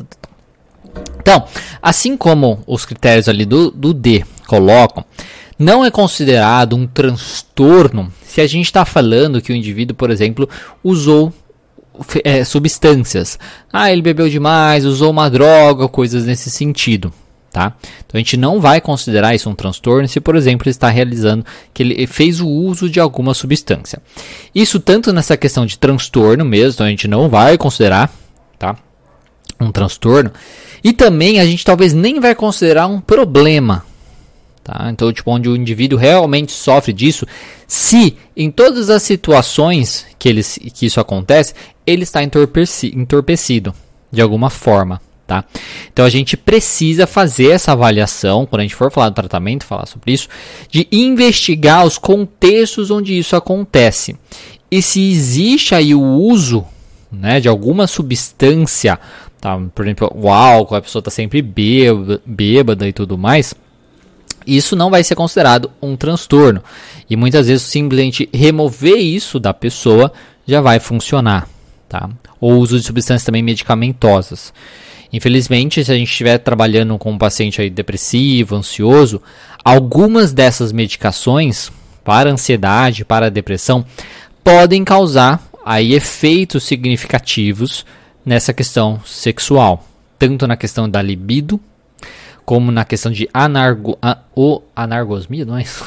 Então, 1.19 1.47
assim 1.81 2.15
como 2.15 2.63
os 2.67 2.85
critérios 2.85 3.27
ali 3.27 3.45
do, 3.45 3.71
do 3.71 3.93
D 3.93 4.23
colocam, 4.47 5.03
não 5.57 5.85
é 5.85 5.91
considerado 5.91 6.75
um 6.75 6.85
transtorno 6.85 8.11
se 8.25 8.41
a 8.41 8.47
gente 8.47 8.65
está 8.65 8.83
falando 8.83 9.41
que 9.41 9.53
o 9.53 9.55
indivíduo, 9.55 9.95
por 9.95 10.11
exemplo, 10.11 10.49
usou 10.83 11.33
é, 12.23 12.43
substâncias. 12.43 13.39
Ah, 13.71 13.91
ele 13.91 14.01
bebeu 14.01 14.29
demais, 14.29 14.85
usou 14.85 15.11
uma 15.11 15.29
droga, 15.29 15.87
coisas 15.87 16.25
nesse 16.25 16.49
sentido. 16.49 17.13
Tá? 17.51 17.73
Então 17.99 18.15
a 18.15 18.17
gente 18.17 18.35
não 18.35 18.59
vai 18.59 18.81
considerar 18.81 19.33
isso 19.33 19.49
um 19.49 19.55
transtorno 19.55 20.05
se, 20.09 20.19
por 20.19 20.35
exemplo, 20.35 20.65
ele 20.65 20.71
está 20.71 20.89
realizando 20.89 21.45
que 21.73 21.83
ele 21.83 22.05
fez 22.05 22.41
o 22.41 22.47
uso 22.49 22.89
de 22.89 22.99
alguma 22.99 23.33
substância. 23.33 24.01
Isso 24.53 24.77
tanto 24.77 25.13
nessa 25.13 25.37
questão 25.37 25.65
de 25.65 25.79
transtorno 25.79 26.43
mesmo, 26.43 26.73
então 26.73 26.85
a 26.85 26.89
gente 26.89 27.07
não 27.07 27.29
vai 27.29 27.57
considerar, 27.57 28.13
tá? 28.59 28.75
Um 29.57 29.71
transtorno. 29.71 30.33
E 30.83 30.91
também 30.91 31.39
a 31.39 31.45
gente 31.45 31.63
talvez 31.63 31.93
nem 31.93 32.19
vai 32.19 32.35
considerar 32.35 32.87
um 32.87 32.99
problema, 32.99 33.85
Tá? 34.65 34.87
Então, 34.89 35.13
tipo, 35.13 35.29
onde 35.29 35.47
o 35.47 35.55
indivíduo 35.55 35.99
realmente 35.99 36.51
sofre 36.51 36.91
disso, 36.91 37.23
se 37.67 38.17
em 38.35 38.49
todas 38.49 38.89
as 38.89 39.03
situações 39.03 40.07
que, 40.17 40.27
ele, 40.27 40.41
que 40.43 40.87
isso 40.87 40.99
acontece, 40.99 41.53
ele 41.85 42.01
está 42.01 42.21
entorpecido 42.23 43.75
de 44.11 44.21
alguma 44.21 44.49
forma. 44.49 44.99
Tá? 45.27 45.43
Então 45.93 46.03
a 46.03 46.09
gente 46.09 46.35
precisa 46.35 47.05
fazer 47.05 47.51
essa 47.51 47.73
avaliação, 47.73 48.47
quando 48.47 48.61
a 48.61 48.63
gente 48.63 48.73
for 48.73 48.91
falar 48.91 49.09
do 49.09 49.15
tratamento, 49.15 49.65
falar 49.65 49.85
sobre 49.85 50.13
isso, 50.13 50.27
de 50.69 50.87
investigar 50.91 51.85
os 51.85 51.99
contextos 51.99 52.89
onde 52.89 53.15
isso 53.15 53.35
acontece. 53.35 54.15
E 54.71 54.81
se 54.81 55.11
existe 55.11 55.75
aí 55.75 55.93
o 55.93 56.01
uso 56.01 56.65
né, 57.11 57.39
de 57.39 57.47
alguma 57.47 57.85
substância, 57.85 58.99
tá? 59.39 59.59
por 59.75 59.85
exemplo, 59.85 60.11
o 60.15 60.27
álcool, 60.27 60.75
a 60.75 60.81
pessoa 60.81 61.01
está 61.01 61.11
sempre 61.11 61.39
bêbada, 61.43 62.19
bêbada 62.25 62.87
e 62.87 62.93
tudo 62.93 63.15
mais, 63.15 63.53
isso 64.45 64.75
não 64.75 64.89
vai 64.89 65.03
ser 65.03 65.15
considerado 65.15 65.71
um 65.81 65.95
transtorno. 65.95 66.63
E 67.09 67.15
muitas 67.15 67.47
vezes 67.47 67.63
simplesmente 67.63 68.29
remover 68.33 68.97
isso 68.97 69.39
da 69.39 69.53
pessoa 69.53 70.11
já 70.45 70.61
vai 70.61 70.79
funcionar. 70.79 71.47
Tá? 71.87 72.09
O 72.39 72.53
uso 72.53 72.77
de 72.77 72.85
substâncias 72.85 73.25
também 73.25 73.43
medicamentosas. 73.43 74.53
Infelizmente, 75.11 75.83
se 75.83 75.91
a 75.91 75.95
gente 75.95 76.09
estiver 76.09 76.37
trabalhando 76.39 76.97
com 76.97 77.11
um 77.11 77.17
paciente 77.17 77.61
aí 77.61 77.69
depressivo, 77.69 78.55
ansioso, 78.55 79.21
algumas 79.63 80.33
dessas 80.33 80.71
medicações 80.71 81.71
para 82.03 82.29
ansiedade, 82.29 83.05
para 83.05 83.31
depressão, 83.31 83.85
podem 84.43 84.83
causar 84.83 85.41
aí 85.65 85.93
efeitos 85.93 86.63
significativos 86.63 87.85
nessa 88.25 88.53
questão 88.53 88.99
sexual, 89.05 89.87
tanto 90.19 90.45
na 90.47 90.57
questão 90.57 90.89
da 90.89 91.01
libido 91.01 91.59
como 92.45 92.71
na 92.71 92.85
questão 92.85 93.11
de 93.11 93.27
anargo, 93.33 93.97
a, 94.01 94.19
o 94.35 94.61
anargosmia, 94.75 95.45
não 95.45 95.57
é 95.57 95.63
isso? 95.63 95.83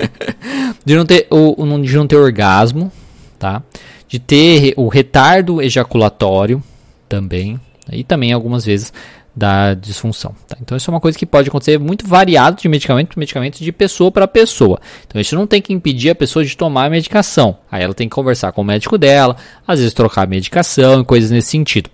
de, 0.84 0.94
não 0.94 1.06
ter, 1.06 1.26
o, 1.30 1.80
de 1.80 1.96
não 1.96 2.06
ter 2.06 2.16
orgasmo, 2.16 2.92
tá? 3.38 3.62
De 4.06 4.18
ter 4.18 4.74
o 4.76 4.88
retardo 4.88 5.62
ejaculatório 5.62 6.62
também, 7.08 7.58
e 7.90 8.04
também 8.04 8.32
algumas 8.32 8.64
vezes 8.64 8.92
da 9.34 9.72
disfunção. 9.72 10.34
Tá? 10.46 10.58
Então 10.60 10.76
isso 10.76 10.90
é 10.90 10.92
uma 10.92 11.00
coisa 11.00 11.18
que 11.18 11.24
pode 11.24 11.48
acontecer 11.48 11.78
muito 11.78 12.06
variado 12.06 12.60
de 12.60 12.68
medicamento 12.68 13.08
para 13.08 13.20
medicamento 13.20 13.58
de 13.58 13.72
pessoa 13.72 14.12
para 14.12 14.28
pessoa. 14.28 14.78
Então 15.06 15.20
isso 15.20 15.34
não 15.34 15.46
tem 15.46 15.62
que 15.62 15.72
impedir 15.72 16.10
a 16.10 16.14
pessoa 16.14 16.44
de 16.44 16.54
tomar 16.54 16.84
a 16.84 16.90
medicação. 16.90 17.56
Aí 17.70 17.82
ela 17.82 17.94
tem 17.94 18.08
que 18.08 18.14
conversar 18.14 18.52
com 18.52 18.60
o 18.60 18.64
médico 18.64 18.98
dela, 18.98 19.36
às 19.66 19.78
vezes 19.78 19.94
trocar 19.94 20.24
a 20.24 20.26
medicação 20.26 21.00
e 21.00 21.04
coisas 21.04 21.30
nesse 21.30 21.48
sentido. 21.48 21.88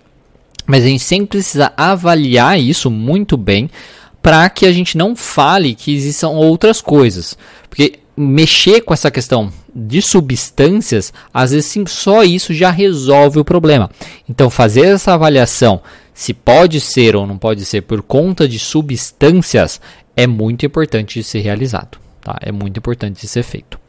Mas 0.69 0.83
a 0.83 0.87
gente 0.87 1.03
sempre 1.03 1.39
precisa 1.39 1.73
avaliar 1.75 2.59
isso 2.59 2.91
muito 2.91 3.35
bem 3.35 3.71
para 4.21 4.47
que 4.51 4.67
a 4.67 4.71
gente 4.71 4.95
não 4.95 5.15
fale 5.15 5.73
que 5.73 5.95
existam 5.95 6.29
outras 6.29 6.79
coisas. 6.79 7.35
Porque 7.67 7.97
mexer 8.15 8.81
com 8.81 8.93
essa 8.93 9.09
questão 9.09 9.51
de 9.73 9.99
substâncias, 9.99 11.11
às 11.33 11.49
vezes 11.49 11.65
sim, 11.65 11.83
só 11.87 12.23
isso 12.23 12.53
já 12.53 12.69
resolve 12.69 13.39
o 13.39 13.43
problema. 13.43 13.89
Então, 14.29 14.47
fazer 14.47 14.85
essa 14.85 15.15
avaliação 15.15 15.81
se 16.13 16.35
pode 16.35 16.79
ser 16.79 17.15
ou 17.15 17.25
não 17.25 17.39
pode 17.39 17.65
ser 17.65 17.81
por 17.81 18.03
conta 18.03 18.47
de 18.47 18.59
substâncias 18.59 19.81
é 20.15 20.27
muito 20.27 20.67
importante 20.67 21.19
de 21.19 21.23
ser 21.23 21.39
realizado. 21.39 21.97
Tá? 22.21 22.37
É 22.41 22.51
muito 22.51 22.77
importante 22.77 23.19
de 23.19 23.27
ser 23.27 23.41
feito. 23.41 23.79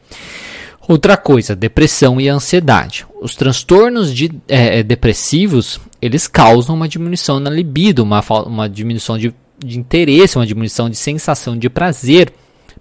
Outra 0.87 1.15
coisa, 1.15 1.55
depressão 1.55 2.19
e 2.19 2.27
ansiedade. 2.27 3.05
Os 3.21 3.35
transtornos 3.35 4.13
de, 4.13 4.31
é, 4.47 4.81
depressivos 4.81 5.79
eles 6.01 6.27
causam 6.27 6.75
uma 6.75 6.89
diminuição 6.89 7.39
na 7.39 7.49
libido, 7.49 8.01
uma, 8.01 8.23
uma 8.45 8.67
diminuição 8.67 9.17
de, 9.17 9.33
de 9.59 9.77
interesse, 9.77 10.37
uma 10.37 10.47
diminuição 10.47 10.89
de 10.89 10.95
sensação 10.95 11.55
de 11.55 11.69
prazer 11.69 12.33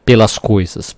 pelas 0.05 0.39
coisas. 0.39 0.97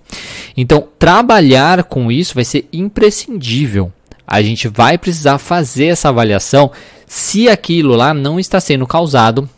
Então, 0.55 0.87
trabalhar 0.97 1.83
com 1.83 2.09
isso 2.09 2.33
vai 2.33 2.45
ser 2.45 2.67
imprescindível. 2.71 3.91
A 4.25 4.41
gente 4.41 4.69
vai 4.69 4.97
precisar 4.97 5.37
fazer 5.37 5.87
essa 5.87 6.07
avaliação 6.07 6.71
se 7.05 7.49
aquilo 7.49 7.93
lá 7.93 8.13
não 8.13 8.39
está 8.39 8.61
sendo 8.61 8.87
causado. 8.87 9.49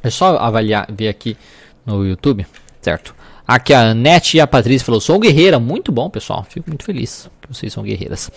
É 0.00 0.08
só 0.08 0.36
avaliar, 0.38 0.86
ver 0.90 1.08
aqui 1.08 1.36
no 1.84 2.06
YouTube, 2.06 2.46
certo? 2.80 3.15
Aqui 3.46 3.72
a 3.72 3.90
Anete 3.90 4.36
e 4.36 4.40
a 4.40 4.46
Patrícia 4.46 4.84
falou: 4.84 5.00
sou 5.00 5.18
guerreira. 5.20 5.58
Muito 5.60 5.92
bom, 5.92 6.10
pessoal. 6.10 6.44
Fico 6.44 6.68
muito 6.68 6.84
feliz 6.84 7.30
que 7.40 7.48
vocês 7.48 7.72
são 7.72 7.84
guerreiras. 7.84 8.30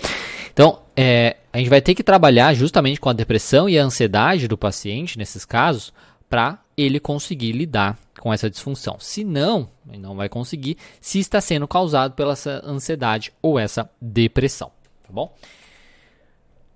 Então, 0.54 0.82
é, 0.96 1.38
a 1.51 1.58
gente 1.58 1.70
vai 1.70 1.82
ter 1.82 1.96
que 1.96 2.04
trabalhar 2.04 2.54
justamente 2.54 3.00
com 3.00 3.10
a 3.10 3.13
depressão 3.13 3.68
e 3.68 3.80
a 3.80 3.84
ansiedade 3.84 4.48
do 4.48 4.58
paciente, 4.58 5.18
nesses 5.18 5.46
casos, 5.46 5.92
para 6.30 6.60
ele 6.78 7.00
conseguir 7.00 7.54
lidar 7.54 7.98
com 8.20 8.32
essa 8.32 8.50
disfunção. 8.50 8.98
Se 9.00 9.24
não, 9.24 9.70
ele 9.88 9.98
não 9.98 10.16
vai 10.16 10.30
conseguir 10.30 10.78
se 11.01 11.20
está 11.20 11.42
sendo 11.42 11.68
causado 11.68 12.13
pela 12.13 12.34
essa 12.34 12.62
ansiedade 12.63 13.34
ou 13.42 13.58
essa 13.58 13.89
depressão. 14.00 14.72
Tá 15.01 15.10
bom? 15.12 15.34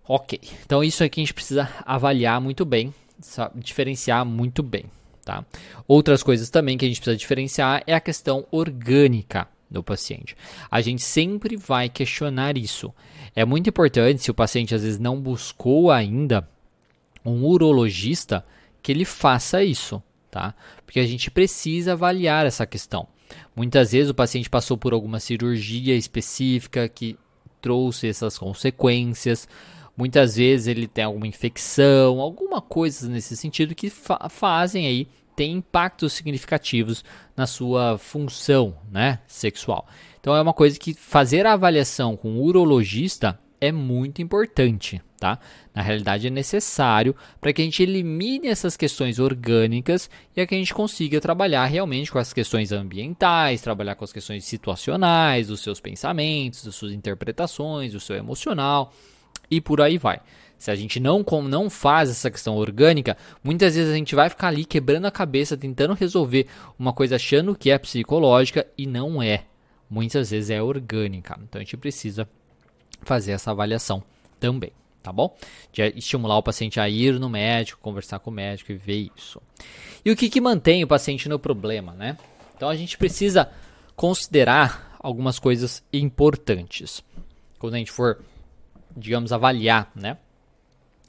Ok. 0.07 0.39
Então, 0.65 0.83
isso 0.83 1.03
aqui 1.03 1.21
a 1.21 1.23
gente 1.23 1.33
precisa 1.33 1.69
avaliar 1.85 2.41
muito 2.41 2.65
bem, 2.65 2.93
diferenciar 3.55 4.25
muito 4.25 4.63
bem. 4.63 4.85
Tá? 5.23 5.45
Outras 5.87 6.21
coisas 6.21 6.49
também 6.49 6.77
que 6.77 6.85
a 6.85 6.87
gente 6.87 6.99
precisa 6.99 7.17
diferenciar 7.17 7.83
é 7.87 7.93
a 7.93 8.01
questão 8.01 8.45
orgânica 8.51 9.47
do 9.71 9.81
paciente. 9.81 10.35
A 10.69 10.81
gente 10.81 11.01
sempre 11.01 11.55
vai 11.55 11.89
questionar 11.89 12.57
isso. 12.57 12.93
É 13.35 13.45
muito 13.45 13.69
importante, 13.69 14.21
se 14.21 14.29
o 14.29 14.33
paciente 14.33 14.75
às 14.75 14.83
vezes 14.83 14.99
não 14.99 15.19
buscou 15.19 15.91
ainda 15.91 16.47
um 17.25 17.43
urologista, 17.43 18.45
que 18.81 18.91
ele 18.91 19.05
faça 19.05 19.63
isso, 19.63 20.03
tá? 20.29 20.53
Porque 20.85 20.99
a 20.99 21.07
gente 21.07 21.31
precisa 21.31 21.93
avaliar 21.93 22.45
essa 22.45 22.65
questão. 22.65 23.07
Muitas 23.55 23.93
vezes 23.93 24.09
o 24.09 24.13
paciente 24.13 24.49
passou 24.49 24.77
por 24.77 24.93
alguma 24.93 25.19
cirurgia 25.19 25.95
específica 25.95 26.87
que 26.87 27.17
trouxe 27.61 28.07
essas 28.07 28.37
consequências. 28.37 29.47
Muitas 29.95 30.35
vezes 30.35 30.67
ele 30.67 30.87
tem 30.87 31.03
alguma 31.03 31.27
infecção, 31.27 32.19
alguma 32.19 32.61
coisa 32.61 33.07
nesse 33.07 33.37
sentido 33.37 33.75
que 33.75 33.89
fa 33.89 34.27
fazem 34.29 34.87
aí 34.87 35.07
tem 35.35 35.53
impactos 35.53 36.13
significativos 36.13 37.03
na 37.35 37.47
sua 37.47 37.97
função, 37.97 38.75
né, 38.91 39.19
sexual. 39.27 39.87
Então 40.19 40.35
é 40.35 40.41
uma 40.41 40.53
coisa 40.53 40.79
que 40.79 40.93
fazer 40.93 41.45
a 41.45 41.53
avaliação 41.53 42.15
com 42.15 42.35
o 42.35 42.43
urologista 42.43 43.39
é 43.59 43.71
muito 43.71 44.21
importante, 44.21 45.01
tá? 45.17 45.39
Na 45.73 45.81
realidade 45.81 46.27
é 46.27 46.29
necessário 46.29 47.15
para 47.39 47.53
que 47.53 47.61
a 47.61 47.65
gente 47.65 47.81
elimine 47.81 48.47
essas 48.47 48.75
questões 48.75 49.19
orgânicas 49.19 50.09
e 50.35 50.41
a 50.41 50.47
que 50.47 50.53
a 50.53 50.57
gente 50.57 50.73
consiga 50.73 51.21
trabalhar 51.21 51.65
realmente 51.65 52.11
com 52.11 52.19
as 52.19 52.33
questões 52.33 52.71
ambientais, 52.71 53.61
trabalhar 53.61 53.95
com 53.95 54.03
as 54.03 54.11
questões 54.11 54.43
situacionais, 54.43 55.49
os 55.49 55.61
seus 55.61 55.79
pensamentos, 55.79 56.67
as 56.67 56.75
suas 56.75 56.91
interpretações, 56.91 57.93
o 57.93 57.99
seu 58.01 58.17
emocional 58.17 58.91
e 59.49 59.61
por 59.61 59.81
aí 59.81 59.97
vai. 59.97 60.21
Se 60.57 60.71
a 60.71 60.75
gente 60.75 60.99
não, 60.99 61.25
não 61.43 61.69
faz 61.69 62.09
essa 62.09 62.31
questão 62.31 62.55
orgânica, 62.55 63.17
muitas 63.43 63.75
vezes 63.75 63.91
a 63.91 63.95
gente 63.95 64.15
vai 64.15 64.29
ficar 64.29 64.47
ali 64.47 64.63
quebrando 64.63 65.05
a 65.05 65.11
cabeça, 65.11 65.57
tentando 65.57 65.93
resolver 65.93 66.47
uma 66.79 66.93
coisa 66.93 67.17
achando 67.17 67.55
que 67.55 67.69
é 67.69 67.77
psicológica 67.77 68.65
e 68.77 68.87
não 68.87 69.21
é. 69.21 69.43
Muitas 69.89 70.31
vezes 70.31 70.49
é 70.49 70.61
orgânica. 70.61 71.37
Então 71.43 71.59
a 71.59 71.63
gente 71.63 71.75
precisa 71.75 72.27
fazer 73.01 73.33
essa 73.33 73.51
avaliação 73.51 74.01
também, 74.39 74.71
tá 75.01 75.11
bom? 75.11 75.35
De 75.71 75.81
estimular 75.97 76.37
o 76.37 76.43
paciente 76.43 76.79
a 76.79 76.87
ir 76.87 77.19
no 77.19 77.29
médico, 77.29 77.81
conversar 77.81 78.19
com 78.19 78.31
o 78.31 78.33
médico 78.33 78.71
e 78.71 78.75
ver 78.75 79.09
isso. 79.15 79.41
E 80.05 80.11
o 80.11 80.15
que, 80.15 80.29
que 80.29 80.39
mantém 80.39 80.83
o 80.83 80.87
paciente 80.87 81.27
no 81.27 81.37
problema, 81.37 81.93
né? 81.93 82.17
Então 82.55 82.69
a 82.69 82.75
gente 82.75 82.97
precisa 82.97 83.49
considerar 83.95 84.97
algumas 84.99 85.37
coisas 85.39 85.83
importantes 85.91 87.03
quando 87.63 87.75
a 87.75 87.77
gente 87.77 87.93
for, 87.93 88.19
digamos, 88.95 89.31
avaliar, 89.31 89.91
né, 89.95 90.17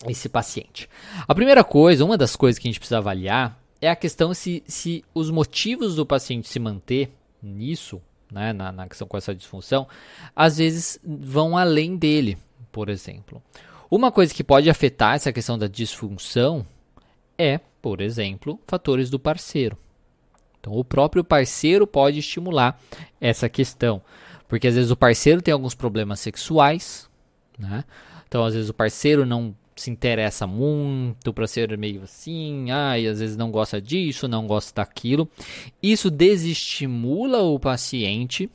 esse 0.09 0.29
paciente. 0.29 0.89
A 1.27 1.35
primeira 1.35 1.63
coisa, 1.63 2.05
uma 2.05 2.19
das 2.19 2.37
coisas 2.37 2.59
que 2.59 2.69
a 2.69 2.71
gente 2.71 2.81
precisa 2.81 2.99
avaliar 2.99 3.59
é 3.81 3.89
a 3.89 3.97
questão 3.97 4.33
se, 4.35 4.63
se 4.67 5.05
os 5.15 5.31
motivos 5.31 5.95
do 5.95 6.07
paciente 6.07 6.49
se 6.49 6.59
manter 6.59 7.13
nisso, 7.43 8.01
né, 8.31 8.53
na, 8.53 8.73
na 8.73 8.89
questão 8.89 9.07
com 9.07 9.17
essa 9.17 9.35
disfunção, 9.35 9.87
às 10.35 10.59
vezes 10.59 10.99
vão 11.05 11.57
além 11.57 11.97
dele, 11.97 12.39
por 12.73 12.89
exemplo. 12.89 13.43
Uma 13.91 14.11
coisa 14.11 14.35
que 14.35 14.43
pode 14.43 14.69
afetar 14.69 15.15
essa 15.15 15.33
questão 15.33 15.59
da 15.59 15.69
disfunção 15.69 16.67
é, 17.39 17.61
por 17.81 18.01
exemplo, 18.01 18.59
fatores 18.67 19.11
do 19.11 19.19
parceiro. 19.19 19.77
Então, 20.59 20.73
o 20.73 20.85
próprio 20.85 21.23
parceiro 21.23 21.87
pode 21.87 22.19
estimular 22.19 22.81
essa 23.21 23.49
questão, 23.49 24.01
porque 24.49 24.67
às 24.67 24.75
vezes 24.75 24.91
o 24.91 24.97
parceiro 24.97 25.43
tem 25.43 25.53
alguns 25.53 25.75
problemas 25.75 26.21
sexuais, 26.21 27.09
né? 27.59 27.85
Então, 28.27 28.45
às 28.45 28.55
vezes 28.55 28.69
o 28.69 28.75
parceiro 28.75 29.25
não 29.25 29.55
se 29.77 29.91
interessa 29.91 30.47
muito, 30.47 31.31
o 31.31 31.35
parceiro 31.35 31.75
é 31.75 31.77
meio 31.77 32.03
assim, 32.03 32.71
ai, 32.71 33.07
às 33.07 33.19
vezes 33.19 33.37
não 33.37 33.51
gosta 33.51 33.81
disso, 33.81 34.29
não 34.29 34.47
gosta 34.47 34.73
daquilo. 34.75 35.29
Isso 35.83 36.11
desestimula 36.11 37.43
o 37.43 37.59
paciente, 37.59 38.49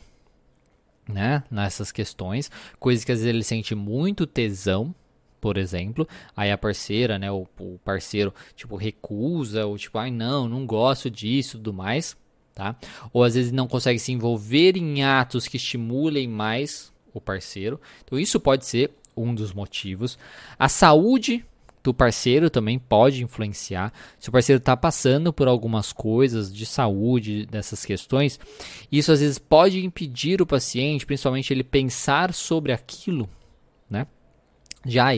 né, 1.07 1.43
nessas 1.49 1.91
questões, 1.91 2.49
coisas 2.79 3.03
que 3.03 3.11
às 3.11 3.19
vezes 3.19 3.33
ele 3.33 3.43
sente 3.43 3.75
muito 3.75 4.25
tesão, 4.25 4.93
por 5.41 5.57
exemplo, 5.57 6.07
aí 6.35 6.51
a 6.51 6.57
parceira, 6.57 7.17
né, 7.17 7.31
o, 7.31 7.47
o 7.59 7.79
parceiro, 7.83 8.33
tipo, 8.55 8.75
recusa, 8.75 9.65
ou 9.65 9.77
tipo, 9.77 9.97
ai, 9.97 10.11
não, 10.11 10.47
não 10.47 10.65
gosto 10.65 11.09
disso, 11.09 11.57
tudo 11.57 11.73
mais, 11.73 12.15
tá? 12.53 12.75
Ou 13.11 13.23
às 13.23 13.35
vezes 13.35 13.51
não 13.51 13.67
consegue 13.67 13.99
se 13.99 14.11
envolver 14.11 14.75
em 14.77 15.03
atos 15.03 15.47
que 15.47 15.57
estimulem 15.57 16.27
mais 16.27 16.91
o 17.13 17.21
parceiro. 17.21 17.79
Então 18.03 18.19
isso 18.19 18.39
pode 18.39 18.65
ser 18.65 18.91
um 19.15 19.33
dos 19.33 19.53
motivos. 19.53 20.17
A 20.57 20.69
saúde 20.69 21.45
do 21.81 21.93
parceiro 21.93 22.49
também 22.49 22.77
pode 22.77 23.23
influenciar. 23.23 23.93
Se 24.19 24.29
o 24.29 24.31
parceiro 24.31 24.59
está 24.59 24.75
passando 24.75 25.31
por 25.31 25.47
algumas 25.47 25.93
coisas 25.93 26.53
de 26.53 26.65
saúde, 26.65 27.45
dessas 27.45 27.85
questões, 27.85 28.39
isso 28.91 29.11
às 29.11 29.21
vezes 29.21 29.39
pode 29.39 29.83
impedir 29.83 30.41
o 30.41 30.45
paciente, 30.45 31.05
principalmente 31.05 31.53
ele 31.53 31.63
pensar 31.63 32.33
sobre 32.33 32.71
aquilo, 32.71 33.29
né? 33.89 34.07
Já, 34.85 35.09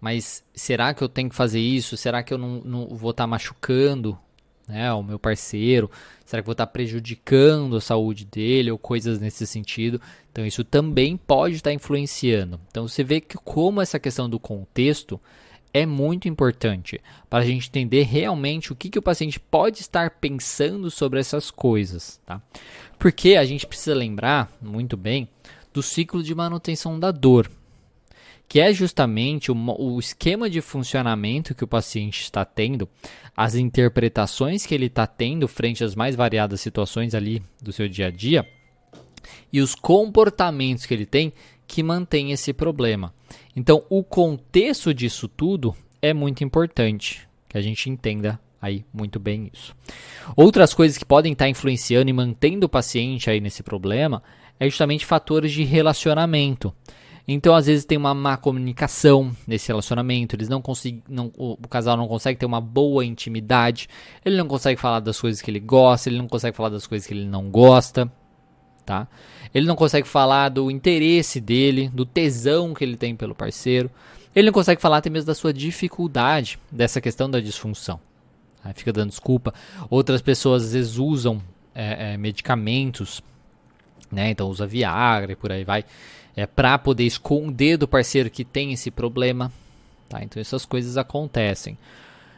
mas 0.00 0.44
será 0.54 0.92
que 0.92 1.02
eu 1.02 1.08
tenho 1.08 1.30
que 1.30 1.36
fazer 1.36 1.60
isso? 1.60 1.96
Será 1.96 2.22
que 2.22 2.34
eu 2.34 2.38
não, 2.38 2.60
não 2.64 2.88
vou 2.88 3.10
estar 3.10 3.24
tá 3.24 3.28
machucando 3.28 4.18
né, 4.66 4.92
o 4.92 5.02
meu 5.02 5.18
parceiro? 5.18 5.90
Será 6.24 6.42
que 6.42 6.46
vou 6.46 6.52
estar 6.52 6.66
prejudicando 6.66 7.76
a 7.76 7.80
saúde 7.80 8.24
dele 8.24 8.70
ou 8.70 8.78
coisas 8.78 9.20
nesse 9.20 9.46
sentido? 9.46 10.00
Então 10.32 10.44
isso 10.46 10.64
também 10.64 11.16
pode 11.16 11.56
estar 11.56 11.72
influenciando. 11.72 12.58
Então 12.70 12.88
você 12.88 13.04
vê 13.04 13.20
que 13.20 13.36
como 13.36 13.80
essa 13.80 13.98
questão 13.98 14.28
do 14.28 14.40
contexto 14.40 15.20
é 15.72 15.84
muito 15.84 16.28
importante 16.28 17.00
para 17.28 17.42
a 17.42 17.46
gente 17.46 17.68
entender 17.68 18.02
realmente 18.02 18.72
o 18.72 18.76
que, 18.76 18.88
que 18.88 18.98
o 18.98 19.02
paciente 19.02 19.40
pode 19.40 19.80
estar 19.80 20.08
pensando 20.10 20.88
sobre 20.88 21.18
essas 21.18 21.50
coisas, 21.50 22.20
tá? 22.24 22.40
Porque 22.96 23.34
a 23.34 23.44
gente 23.44 23.66
precisa 23.66 23.94
lembrar 23.94 24.50
muito 24.62 24.96
bem 24.96 25.28
do 25.72 25.82
ciclo 25.82 26.22
de 26.22 26.32
manutenção 26.32 26.98
da 26.98 27.10
dor 27.10 27.50
que 28.48 28.60
é 28.60 28.72
justamente 28.72 29.50
o, 29.50 29.56
o 29.78 29.98
esquema 29.98 30.48
de 30.48 30.60
funcionamento 30.60 31.54
que 31.54 31.64
o 31.64 31.68
paciente 31.68 32.22
está 32.22 32.44
tendo, 32.44 32.88
as 33.36 33.54
interpretações 33.54 34.64
que 34.64 34.74
ele 34.74 34.86
está 34.86 35.06
tendo 35.06 35.48
frente 35.48 35.82
às 35.82 35.94
mais 35.94 36.14
variadas 36.14 36.60
situações 36.60 37.14
ali 37.14 37.42
do 37.62 37.72
seu 37.72 37.88
dia 37.88 38.06
a 38.06 38.10
dia 38.10 38.46
e 39.52 39.60
os 39.60 39.74
comportamentos 39.74 40.86
que 40.86 40.94
ele 40.94 41.06
tem 41.06 41.32
que 41.66 41.82
mantém 41.82 42.32
esse 42.32 42.52
problema. 42.52 43.14
Então, 43.56 43.84
o 43.88 44.02
contexto 44.02 44.92
disso 44.92 45.28
tudo 45.28 45.74
é 46.02 46.12
muito 46.12 46.44
importante 46.44 47.26
que 47.48 47.56
a 47.56 47.62
gente 47.62 47.88
entenda 47.88 48.38
aí 48.60 48.84
muito 48.92 49.18
bem 49.18 49.50
isso. 49.52 49.74
Outras 50.36 50.74
coisas 50.74 50.98
que 50.98 51.04
podem 51.04 51.32
estar 51.32 51.48
influenciando 51.48 52.10
e 52.10 52.12
mantendo 52.12 52.66
o 52.66 52.68
paciente 52.68 53.30
aí 53.30 53.40
nesse 53.40 53.62
problema 53.62 54.22
é 54.58 54.68
justamente 54.68 55.06
fatores 55.06 55.52
de 55.52 55.64
relacionamento. 55.64 56.74
Então, 57.26 57.54
às 57.54 57.66
vezes, 57.66 57.86
tem 57.86 57.96
uma 57.96 58.12
má 58.12 58.36
comunicação 58.36 59.34
nesse 59.46 59.68
relacionamento. 59.68 60.36
Eles 60.36 60.48
não 60.48 60.60
conseguem. 60.60 61.02
O, 61.38 61.52
o, 61.52 61.68
casal 61.68 61.96
não 61.96 62.06
consegue 62.06 62.38
ter 62.38 62.44
uma 62.44 62.60
boa 62.60 63.04
intimidade. 63.04 63.88
Ele 64.24 64.36
não 64.36 64.46
consegue 64.46 64.78
falar 64.78 65.00
das 65.00 65.18
coisas 65.18 65.40
que 65.40 65.50
ele 65.50 65.60
gosta. 65.60 66.08
Ele 66.08 66.18
não 66.18 66.28
consegue 66.28 66.56
falar 66.56 66.68
das 66.68 66.86
coisas 66.86 67.06
que 67.06 67.14
ele 67.14 67.24
não 67.24 67.48
gosta. 67.50 68.10
Tá? 68.84 69.08
Ele 69.54 69.66
não 69.66 69.74
consegue 69.74 70.06
falar 70.06 70.50
do 70.50 70.70
interesse 70.70 71.40
dele, 71.40 71.88
do 71.88 72.04
tesão 72.04 72.74
que 72.74 72.84
ele 72.84 72.96
tem 72.96 73.16
pelo 73.16 73.34
parceiro. 73.34 73.90
Ele 74.36 74.46
não 74.46 74.52
consegue 74.52 74.82
falar 74.82 74.98
até 74.98 75.08
mesmo 75.08 75.26
da 75.26 75.34
sua 75.34 75.52
dificuldade, 75.52 76.58
dessa 76.70 77.00
questão 77.00 77.30
da 77.30 77.40
disfunção. 77.40 77.98
Aí 78.62 78.74
fica 78.74 78.92
dando 78.92 79.10
desculpa. 79.10 79.54
Outras 79.88 80.20
pessoas 80.20 80.64
às 80.64 80.72
vezes 80.72 80.98
usam 80.98 81.40
é, 81.74 82.12
é, 82.12 82.16
medicamentos, 82.16 83.22
né? 84.10 84.30
Então 84.30 84.48
usa 84.48 84.66
Viagra 84.66 85.32
e 85.32 85.36
por 85.36 85.52
aí 85.52 85.64
vai 85.64 85.84
é, 86.36 86.46
para 86.46 86.76
poder 86.78 87.04
esconder 87.04 87.76
do 87.76 87.88
parceiro 87.88 88.30
que 88.30 88.44
tem 88.44 88.72
esse 88.72 88.90
problema. 88.90 89.52
Tá? 90.08 90.22
Então 90.22 90.40
essas 90.40 90.64
coisas 90.64 90.96
acontecem. 90.96 91.76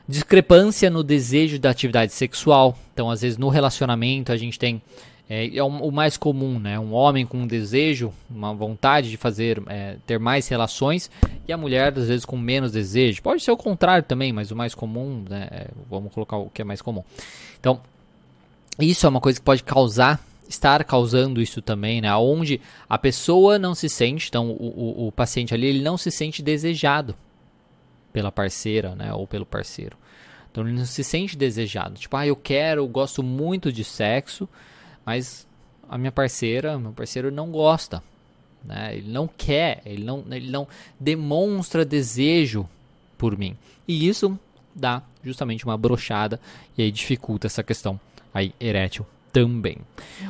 Discrepância 0.09 0.89
no 0.89 1.03
desejo 1.03 1.59
da 1.59 1.71
atividade 1.71 2.13
sexual. 2.13 2.79
Então, 2.95 3.11
às 3.11 3.23
vezes, 3.23 3.37
no 3.37 3.49
relacionamento 3.49 4.31
a 4.31 4.37
gente 4.37 4.59
tem. 4.59 4.81
É, 5.29 5.57
é 5.57 5.63
o, 5.65 5.91
mais 5.91 6.17
comum, 6.17 6.61
né? 6.61 6.79
Um 6.79 6.93
homem 6.93 7.27
com 7.27 7.39
um 7.39 7.47
desejo, 7.49 8.13
uma 8.31 8.55
vontade 8.55 9.11
de 9.11 9.17
fazer, 9.17 9.61
é, 9.67 9.97
ter 10.07 10.21
mais 10.21 10.47
relações, 10.47 11.11
e 11.49 11.53
a 11.53 11.57
mulher, 11.57 11.93
às 11.99 12.07
vezes, 12.07 12.25
com 12.25 12.37
menos 12.37 12.71
desejo. 12.71 13.21
Pode 13.21 13.43
ser 13.43 13.51
o 13.51 13.57
contrário 13.57 14.05
também, 14.05 14.33
mas 14.33 14.53
o 14.53 14.57
mais 14.57 14.73
comum, 14.73 15.25
né? 15.29 15.49
É, 15.51 15.67
vamos 15.91 16.13
colocar 16.13 16.37
o 16.37 16.49
que 16.49 16.63
é 16.63 16.65
mais 16.65 16.81
comum. 16.81 17.03
Então, 17.59 17.81
isso 18.79 19.05
é 19.05 19.09
uma 19.09 19.21
coisa 19.21 19.41
que 19.41 19.45
pode 19.45 19.65
causar 19.65 20.25
estar 20.49 20.83
causando 20.85 21.41
isso 21.41 21.61
também, 21.61 22.01
né? 22.01 22.15
Onde 22.17 22.61
a 22.89 22.99
pessoa 22.99 23.59
não 23.59 23.75
se 23.75 23.89
sente, 23.89 24.29
então 24.29 24.51
o, 24.51 24.55
o, 24.55 25.07
o, 25.09 25.13
paciente 25.13 25.55
ali 25.55 25.67
ele 25.67 25.83
não 25.83 25.97
se 25.97 26.11
sente 26.11 26.43
desejado 26.43 27.15
pela 28.13 28.33
parceira, 28.33 28.95
né? 28.95 29.13
Ou 29.13 29.27
pelo 29.27 29.47
parceiro. 29.47 29.97
Então 30.51 30.67
ele 30.67 30.77
não 30.77 30.87
se 30.87 31.05
sente 31.05 31.37
desejado. 31.37 31.99
Tipo, 31.99 32.17
ah, 32.17 32.27
eu 32.27 32.37
quero, 32.37 32.83
eu 32.83 32.89
gosto 32.89 33.23
muito 33.23 33.73
de 33.73 33.85
sexo, 33.85 34.49
mas 35.05 35.47
a 35.89 35.99
minha 35.99 36.13
parceira, 36.13 36.79
meu 36.79 36.93
parceiro 36.93 37.31
não 37.31 37.51
gosta, 37.51 38.03
né? 38.65 38.97
Ele 38.97 39.11
não 39.11 39.29
quer, 39.29 39.83
ele 39.85 40.05
não, 40.05 40.25
ele 40.31 40.51
não 40.51 40.67
demonstra 40.99 41.85
desejo 41.85 42.69
por 43.19 43.37
mim. 43.37 43.57
E 43.87 44.09
isso 44.09 44.39
dá 44.75 45.03
justamente 45.25 45.65
uma 45.65 45.77
brochada 45.77 46.41
e 46.77 46.83
aí 46.83 46.91
dificulta 46.91 47.47
essa 47.47 47.63
questão 47.63 47.99
aí 48.33 48.53
erétil 48.61 49.07
também. 49.37 49.77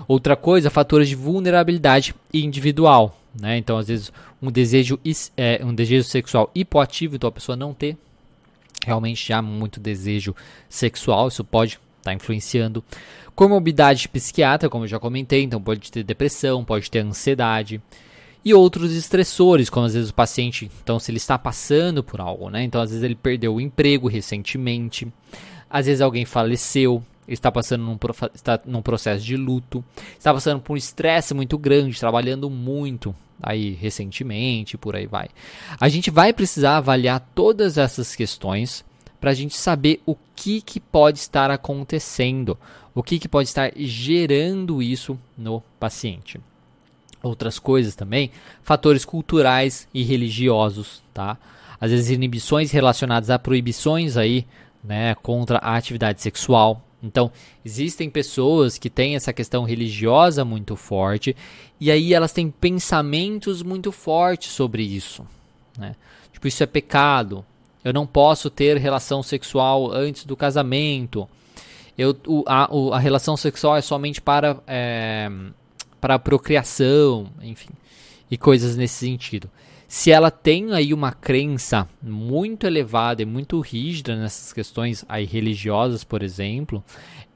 Outra 0.08 0.34
coisa, 0.34 0.68
fatores 0.68 1.08
de 1.08 1.14
vulnerabilidade 1.14 2.12
individual. 2.34 3.16
Né? 3.40 3.56
Então, 3.56 3.78
às 3.78 3.86
vezes, 3.86 4.12
um 4.42 4.50
desejo, 4.50 4.98
é, 5.36 5.60
um 5.64 5.72
desejo 5.72 6.02
sexual 6.02 6.50
hipoativo, 6.52 7.14
então 7.14 7.28
a 7.28 7.32
pessoa 7.32 7.54
não 7.54 7.72
ter 7.72 7.96
realmente 8.84 9.28
já 9.28 9.40
muito 9.40 9.78
desejo 9.78 10.34
sexual, 10.68 11.28
isso 11.28 11.44
pode 11.44 11.74
estar 11.74 12.10
tá 12.10 12.14
influenciando. 12.14 12.82
Comorbidade 13.32 14.08
psiquiátrica, 14.08 14.68
como 14.68 14.84
eu 14.84 14.88
já 14.88 14.98
comentei, 14.98 15.44
então 15.44 15.62
pode 15.62 15.92
ter 15.92 16.02
depressão, 16.02 16.64
pode 16.64 16.90
ter 16.90 16.98
ansiedade. 16.98 17.80
E 18.44 18.52
outros 18.54 18.92
estressores, 18.92 19.70
como 19.70 19.86
às 19.86 19.94
vezes 19.94 20.10
o 20.10 20.14
paciente, 20.14 20.68
então 20.82 20.98
se 20.98 21.12
ele 21.12 21.18
está 21.18 21.38
passando 21.38 22.02
por 22.02 22.20
algo, 22.20 22.50
né? 22.50 22.64
Então 22.64 22.80
às 22.80 22.90
vezes 22.90 23.04
ele 23.04 23.14
perdeu 23.14 23.54
o 23.54 23.60
emprego 23.60 24.08
recentemente, 24.08 25.06
às 25.70 25.86
vezes 25.86 26.00
alguém 26.00 26.24
faleceu, 26.24 27.02
está 27.28 27.50
passando 27.50 27.82
num, 27.82 27.98
está 28.34 28.60
num 28.64 28.82
processo 28.82 29.24
de 29.24 29.36
luto, 29.36 29.84
está 30.18 30.32
passando 30.32 30.60
por 30.60 30.74
um 30.74 30.76
estresse 30.76 31.34
muito 31.34 31.58
grande, 31.58 31.98
trabalhando 31.98 32.48
muito 32.48 33.14
aí 33.42 33.72
recentemente, 33.72 34.78
por 34.78 34.96
aí 34.96 35.06
vai. 35.06 35.28
A 35.80 35.88
gente 35.88 36.10
vai 36.10 36.32
precisar 36.32 36.78
avaliar 36.78 37.20
todas 37.34 37.78
essas 37.78 38.14
questões 38.14 38.84
para 39.20 39.30
a 39.30 39.34
gente 39.34 39.56
saber 39.56 40.00
o 40.06 40.16
que, 40.34 40.60
que 40.60 40.78
pode 40.78 41.18
estar 41.18 41.50
acontecendo, 41.50 42.56
o 42.94 43.02
que, 43.02 43.18
que 43.18 43.28
pode 43.28 43.48
estar 43.48 43.72
gerando 43.76 44.82
isso 44.82 45.18
no 45.36 45.62
paciente. 45.80 46.40
Outras 47.22 47.58
coisas 47.58 47.94
também, 47.94 48.30
fatores 48.62 49.04
culturais 49.04 49.88
e 49.92 50.02
religiosos, 50.02 51.02
tá? 51.12 51.36
Às 51.80 51.90
vezes 51.90 52.10
inibições 52.10 52.70
relacionadas 52.70 53.28
a 53.30 53.38
proibições 53.38 54.16
aí, 54.16 54.46
né, 54.82 55.14
contra 55.16 55.58
a 55.58 55.76
atividade 55.76 56.22
sexual, 56.22 56.85
então, 57.02 57.30
existem 57.64 58.08
pessoas 58.08 58.78
que 58.78 58.88
têm 58.88 59.16
essa 59.16 59.32
questão 59.32 59.64
religiosa 59.64 60.44
muito 60.44 60.76
forte 60.76 61.36
e 61.80 61.90
aí 61.90 62.14
elas 62.14 62.32
têm 62.32 62.50
pensamentos 62.50 63.62
muito 63.62 63.92
fortes 63.92 64.50
sobre 64.52 64.82
isso. 64.82 65.24
Né? 65.78 65.94
Tipo, 66.32 66.48
isso 66.48 66.62
é 66.62 66.66
pecado. 66.66 67.44
Eu 67.84 67.92
não 67.92 68.06
posso 68.06 68.50
ter 68.50 68.78
relação 68.78 69.22
sexual 69.22 69.92
antes 69.92 70.24
do 70.24 70.36
casamento. 70.36 71.28
eu, 71.96 72.16
o, 72.26 72.42
a, 72.46 72.74
o, 72.74 72.92
a 72.92 72.98
relação 72.98 73.36
sexual 73.36 73.76
é 73.76 73.82
somente 73.82 74.20
para, 74.20 74.58
é, 74.66 75.30
para 76.00 76.18
procriação, 76.18 77.28
enfim, 77.42 77.70
e 78.30 78.36
coisas 78.36 78.76
nesse 78.76 78.94
sentido. 78.94 79.50
Se 79.88 80.10
ela 80.10 80.30
tem 80.30 80.72
aí 80.72 80.92
uma 80.92 81.12
crença 81.12 81.88
muito 82.02 82.66
elevada 82.66 83.22
e 83.22 83.26
muito 83.26 83.60
rígida 83.60 84.16
nessas 84.16 84.52
questões 84.52 85.04
aí 85.08 85.24
religiosas, 85.24 86.02
por 86.02 86.22
exemplo, 86.22 86.82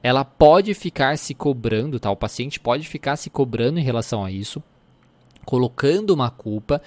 ela 0.03 0.25
pode 0.25 0.73
ficar 0.73 1.17
se 1.17 1.33
cobrando, 1.33 1.99
tá? 1.99 2.11
O 2.11 2.15
paciente 2.15 2.59
pode 2.59 2.87
ficar 2.87 3.15
se 3.15 3.29
cobrando 3.29 3.79
em 3.79 3.83
relação 3.83 4.25
a 4.25 4.31
isso, 4.31 4.61
colocando 5.45 6.11
uma 6.11 6.29
culpa 6.29 6.81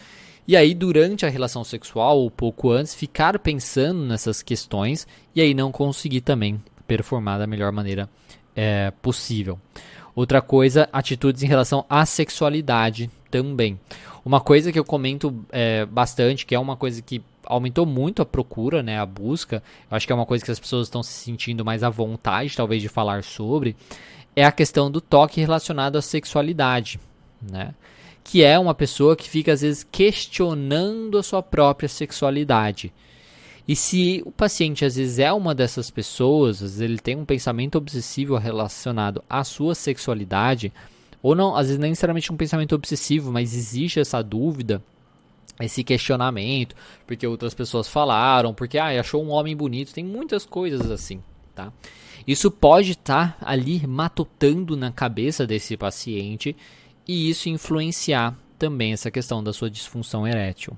e 0.46 0.58
aí, 0.58 0.74
durante 0.74 1.24
a 1.24 1.30
relação 1.30 1.64
sexual, 1.64 2.18
ou 2.18 2.30
pouco 2.30 2.70
antes, 2.70 2.94
ficar 2.94 3.38
pensando 3.38 4.00
nessas 4.00 4.42
questões 4.42 5.06
e 5.34 5.40
aí 5.40 5.54
não 5.54 5.72
conseguir 5.72 6.20
também 6.20 6.62
performar 6.86 7.38
da 7.38 7.46
melhor 7.46 7.72
maneira 7.72 8.10
é, 8.54 8.92
possível. 9.00 9.58
Outra 10.14 10.42
coisa, 10.42 10.86
atitudes 10.92 11.42
em 11.42 11.46
relação 11.46 11.86
à 11.88 12.04
sexualidade 12.04 13.10
também. 13.30 13.80
Uma 14.24 14.40
coisa 14.40 14.72
que 14.72 14.78
eu 14.78 14.84
comento 14.84 15.44
é, 15.50 15.84
bastante, 15.84 16.46
que 16.46 16.54
é 16.54 16.58
uma 16.58 16.76
coisa 16.76 17.02
que 17.02 17.22
aumentou 17.44 17.84
muito 17.84 18.22
a 18.22 18.26
procura, 18.26 18.82
né, 18.82 18.98
a 18.98 19.04
busca, 19.04 19.62
eu 19.90 19.96
acho 19.96 20.06
que 20.06 20.12
é 20.12 20.16
uma 20.16 20.24
coisa 20.24 20.42
que 20.42 20.50
as 20.50 20.58
pessoas 20.58 20.86
estão 20.86 21.02
se 21.02 21.12
sentindo 21.12 21.64
mais 21.64 21.82
à 21.82 21.90
vontade, 21.90 22.56
talvez, 22.56 22.80
de 22.80 22.88
falar 22.88 23.22
sobre, 23.22 23.76
é 24.34 24.44
a 24.44 24.52
questão 24.52 24.90
do 24.90 25.00
toque 25.00 25.40
relacionado 25.40 25.96
à 25.96 26.02
sexualidade, 26.02 26.98
né? 27.40 27.74
que 28.24 28.42
é 28.42 28.58
uma 28.58 28.74
pessoa 28.74 29.14
que 29.14 29.28
fica 29.28 29.52
às 29.52 29.60
vezes 29.60 29.86
questionando 29.92 31.18
a 31.18 31.22
sua 31.22 31.42
própria 31.42 31.88
sexualidade. 31.88 32.90
E 33.68 33.76
se 33.76 34.22
o 34.24 34.32
paciente 34.32 34.84
às 34.84 34.96
vezes 34.96 35.18
é 35.18 35.32
uma 35.32 35.54
dessas 35.54 35.90
pessoas, 35.90 36.56
às 36.56 36.60
vezes 36.62 36.80
ele 36.80 36.98
tem 36.98 37.16
um 37.16 37.24
pensamento 37.24 37.76
obsessivo 37.76 38.36
relacionado 38.36 39.22
à 39.28 39.44
sua 39.44 39.74
sexualidade, 39.74 40.72
ou 41.24 41.34
não, 41.34 41.56
às 41.56 41.68
vezes 41.68 41.80
nem 41.80 41.88
necessariamente 41.88 42.30
um 42.30 42.36
pensamento 42.36 42.74
obsessivo, 42.74 43.32
mas 43.32 43.56
existe 43.56 43.98
essa 43.98 44.20
dúvida, 44.20 44.82
esse 45.58 45.82
questionamento, 45.82 46.76
porque 47.06 47.26
outras 47.26 47.54
pessoas 47.54 47.88
falaram, 47.88 48.52
porque 48.52 48.76
ah, 48.76 49.00
achou 49.00 49.24
um 49.24 49.30
homem 49.30 49.56
bonito, 49.56 49.94
tem 49.94 50.04
muitas 50.04 50.44
coisas 50.44 50.90
assim, 50.90 51.22
tá? 51.54 51.72
Isso 52.26 52.50
pode 52.50 52.90
estar 52.90 53.38
tá 53.38 53.50
ali 53.50 53.86
matutando 53.86 54.76
na 54.76 54.92
cabeça 54.92 55.46
desse 55.46 55.78
paciente 55.78 56.54
e 57.08 57.30
isso 57.30 57.48
influenciar 57.48 58.36
também 58.58 58.92
essa 58.92 59.10
questão 59.10 59.42
da 59.42 59.54
sua 59.54 59.70
disfunção 59.70 60.28
erétil. 60.28 60.76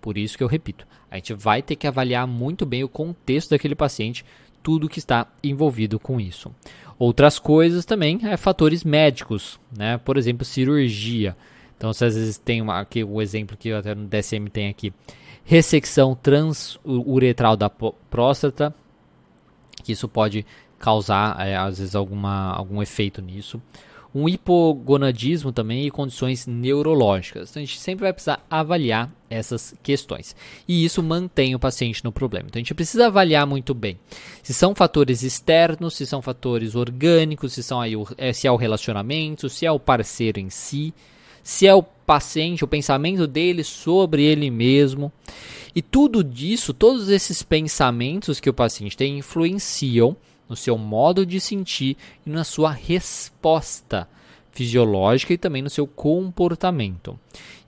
Por 0.00 0.18
isso 0.18 0.36
que 0.36 0.42
eu 0.42 0.48
repito, 0.48 0.84
a 1.08 1.14
gente 1.14 1.34
vai 1.34 1.62
ter 1.62 1.76
que 1.76 1.86
avaliar 1.86 2.26
muito 2.26 2.66
bem 2.66 2.82
o 2.82 2.88
contexto 2.88 3.50
daquele 3.50 3.76
paciente, 3.76 4.24
tudo 4.66 4.88
que 4.88 4.98
está 4.98 5.28
envolvido 5.44 5.96
com 5.96 6.20
isso. 6.20 6.50
Outras 6.98 7.38
coisas 7.38 7.84
também 7.84 8.18
é 8.24 8.36
fatores 8.36 8.82
médicos, 8.82 9.60
né? 9.70 9.96
Por 9.98 10.16
exemplo, 10.16 10.44
cirurgia. 10.44 11.36
Então, 11.76 11.92
se 11.92 12.04
às 12.04 12.16
vezes 12.16 12.36
tem 12.36 12.60
uma, 12.60 12.80
aqui 12.80 13.04
o 13.04 13.22
exemplo 13.22 13.56
que 13.56 13.70
até 13.70 13.94
no 13.94 14.08
DSM 14.08 14.48
tem 14.48 14.68
aqui, 14.68 14.92
ressecção 15.44 16.16
transuretral 16.20 17.56
da 17.56 17.70
próstata, 17.70 18.74
que 19.84 19.92
isso 19.92 20.08
pode 20.08 20.44
causar 20.80 21.46
é, 21.46 21.54
às 21.54 21.78
vezes 21.78 21.94
alguma, 21.94 22.50
algum 22.50 22.82
efeito 22.82 23.22
nisso 23.22 23.62
um 24.14 24.28
hipogonadismo 24.28 25.52
também 25.52 25.86
e 25.86 25.90
condições 25.90 26.46
neurológicas. 26.46 27.50
Então 27.50 27.62
a 27.62 27.66
gente 27.66 27.78
sempre 27.78 28.04
vai 28.04 28.12
precisar 28.12 28.44
avaliar 28.50 29.10
essas 29.28 29.74
questões. 29.82 30.34
E 30.66 30.84
isso 30.84 31.02
mantém 31.02 31.54
o 31.54 31.58
paciente 31.58 32.04
no 32.04 32.12
problema. 32.12 32.46
Então 32.48 32.58
a 32.58 32.62
gente 32.62 32.74
precisa 32.74 33.06
avaliar 33.06 33.46
muito 33.46 33.74
bem 33.74 33.98
se 34.42 34.54
são 34.54 34.74
fatores 34.74 35.22
externos, 35.22 35.94
se 35.94 36.06
são 36.06 36.22
fatores 36.22 36.74
orgânicos, 36.74 37.52
se 37.52 37.62
são 37.62 37.80
aí 37.80 37.94
é, 38.16 38.32
se 38.32 38.46
é 38.46 38.50
o 38.50 38.56
relacionamento, 38.56 39.48
se 39.48 39.66
é 39.66 39.72
o 39.72 39.80
parceiro 39.80 40.38
em 40.38 40.50
si, 40.50 40.94
se 41.42 41.66
é 41.66 41.74
o 41.74 41.82
paciente, 41.82 42.64
o 42.64 42.68
pensamento 42.68 43.26
dele 43.26 43.64
sobre 43.64 44.22
ele 44.22 44.50
mesmo. 44.50 45.12
E 45.74 45.82
tudo 45.82 46.24
disso, 46.24 46.72
todos 46.72 47.10
esses 47.10 47.42
pensamentos 47.42 48.40
que 48.40 48.48
o 48.48 48.54
paciente 48.54 48.96
tem 48.96 49.18
influenciam 49.18 50.16
no 50.48 50.56
seu 50.56 50.76
modo 50.78 51.26
de 51.26 51.40
sentir 51.40 51.96
e 52.24 52.30
na 52.30 52.44
sua 52.44 52.70
resposta 52.70 54.08
fisiológica 54.56 55.34
e 55.34 55.38
também 55.38 55.60
no 55.60 55.68
seu 55.68 55.86
comportamento. 55.86 57.18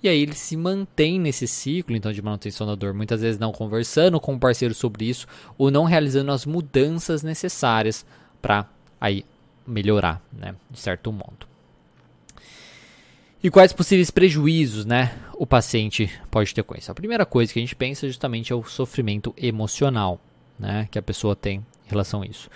E 0.02 0.08
aí 0.08 0.22
ele 0.22 0.34
se 0.34 0.56
mantém 0.56 1.20
nesse 1.20 1.46
ciclo 1.46 1.94
então 1.94 2.12
de 2.12 2.22
manutenção 2.22 2.66
da 2.66 2.74
dor, 2.74 2.94
muitas 2.94 3.20
vezes 3.20 3.38
não 3.38 3.52
conversando 3.52 4.18
com 4.18 4.34
o 4.34 4.38
parceiro 4.38 4.74
sobre 4.74 5.04
isso 5.04 5.26
ou 5.58 5.70
não 5.70 5.84
realizando 5.84 6.32
as 6.32 6.46
mudanças 6.46 7.22
necessárias 7.22 8.06
para 8.40 8.66
aí 9.00 9.24
melhorar, 9.66 10.22
né, 10.32 10.54
de 10.70 10.80
certo 10.80 11.12
modo. 11.12 11.46
E 13.42 13.50
quais 13.50 13.72
possíveis 13.72 14.10
prejuízos, 14.10 14.84
né, 14.84 15.16
o 15.34 15.46
paciente 15.46 16.10
pode 16.30 16.54
ter 16.54 16.62
com 16.62 16.74
isso? 16.76 16.90
A 16.90 16.94
primeira 16.94 17.26
coisa 17.26 17.52
que 17.52 17.58
a 17.58 17.62
gente 17.62 17.76
pensa 17.76 18.08
justamente 18.08 18.52
é 18.52 18.56
o 18.56 18.64
sofrimento 18.64 19.34
emocional, 19.36 20.18
né, 20.58 20.88
que 20.90 20.98
a 20.98 21.02
pessoa 21.02 21.36
tem 21.36 21.64
em 21.88 21.90
relação 21.90 22.22
a 22.22 22.26
isso. 22.26 22.48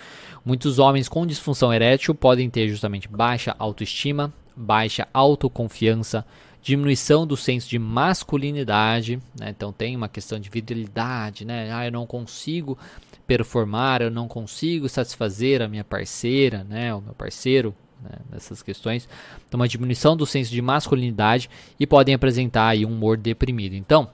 Muitos 0.45 0.79
homens 0.79 1.09
com 1.09 1.25
disfunção 1.25 1.73
erétil 1.73 2.13
podem 2.13 2.49
ter 2.49 2.67
justamente 2.69 3.07
baixa 3.07 3.55
autoestima, 3.57 4.31
baixa 4.55 5.07
autoconfiança, 5.13 6.25
diminuição 6.61 7.27
do 7.27 7.35
senso 7.35 7.69
de 7.69 7.77
masculinidade, 7.77 9.19
né? 9.37 9.49
então 9.49 9.73
tem 9.73 9.95
uma 9.95 10.07
questão 10.07 10.39
de 10.39 10.49
virilidade, 10.49 11.43
né? 11.43 11.73
Ah, 11.73 11.85
eu 11.85 11.91
não 11.91 12.05
consigo 12.05 12.77
performar, 13.27 14.01
eu 14.01 14.11
não 14.11 14.27
consigo 14.27 14.87
satisfazer 14.87 15.61
a 15.61 15.67
minha 15.67 15.83
parceira, 15.83 16.63
né? 16.63 16.93
o 16.93 17.01
meu 17.01 17.13
parceiro, 17.13 17.75
né? 18.01 18.17
nessas 18.29 18.61
questões. 18.61 19.09
Então, 19.47 19.59
uma 19.59 19.67
diminuição 19.67 20.15
do 20.15 20.25
senso 20.25 20.51
de 20.51 20.61
masculinidade 20.61 21.49
e 21.79 21.87
podem 21.87 22.15
apresentar 22.15 22.69
aí 22.69 22.85
um 22.85 22.91
humor 22.91 23.17
deprimido. 23.17 23.75
Então, 23.75 24.09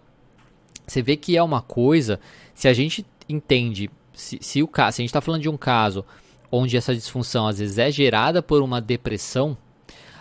você 0.88 1.02
vê 1.04 1.16
que 1.16 1.38
é 1.38 1.44
uma 1.44 1.62
coisa, 1.62 2.20
se 2.56 2.68
a 2.68 2.74
gente 2.74 3.06
entende 3.28 3.92
se, 4.20 4.38
se, 4.42 4.62
o, 4.62 4.68
se 4.68 4.82
a 4.82 4.92
gente 4.92 5.06
está 5.06 5.22
falando 5.22 5.42
de 5.42 5.50
um 5.50 5.58
caso 5.58 6.06
onde 6.52 6.76
essa 6.76 6.94
disfunção 6.94 7.48
às 7.48 7.60
vezes 7.60 7.78
é 7.78 7.90
gerada 7.90 8.42
por 8.42 8.62
uma 8.62 8.82
depressão, 8.82 9.58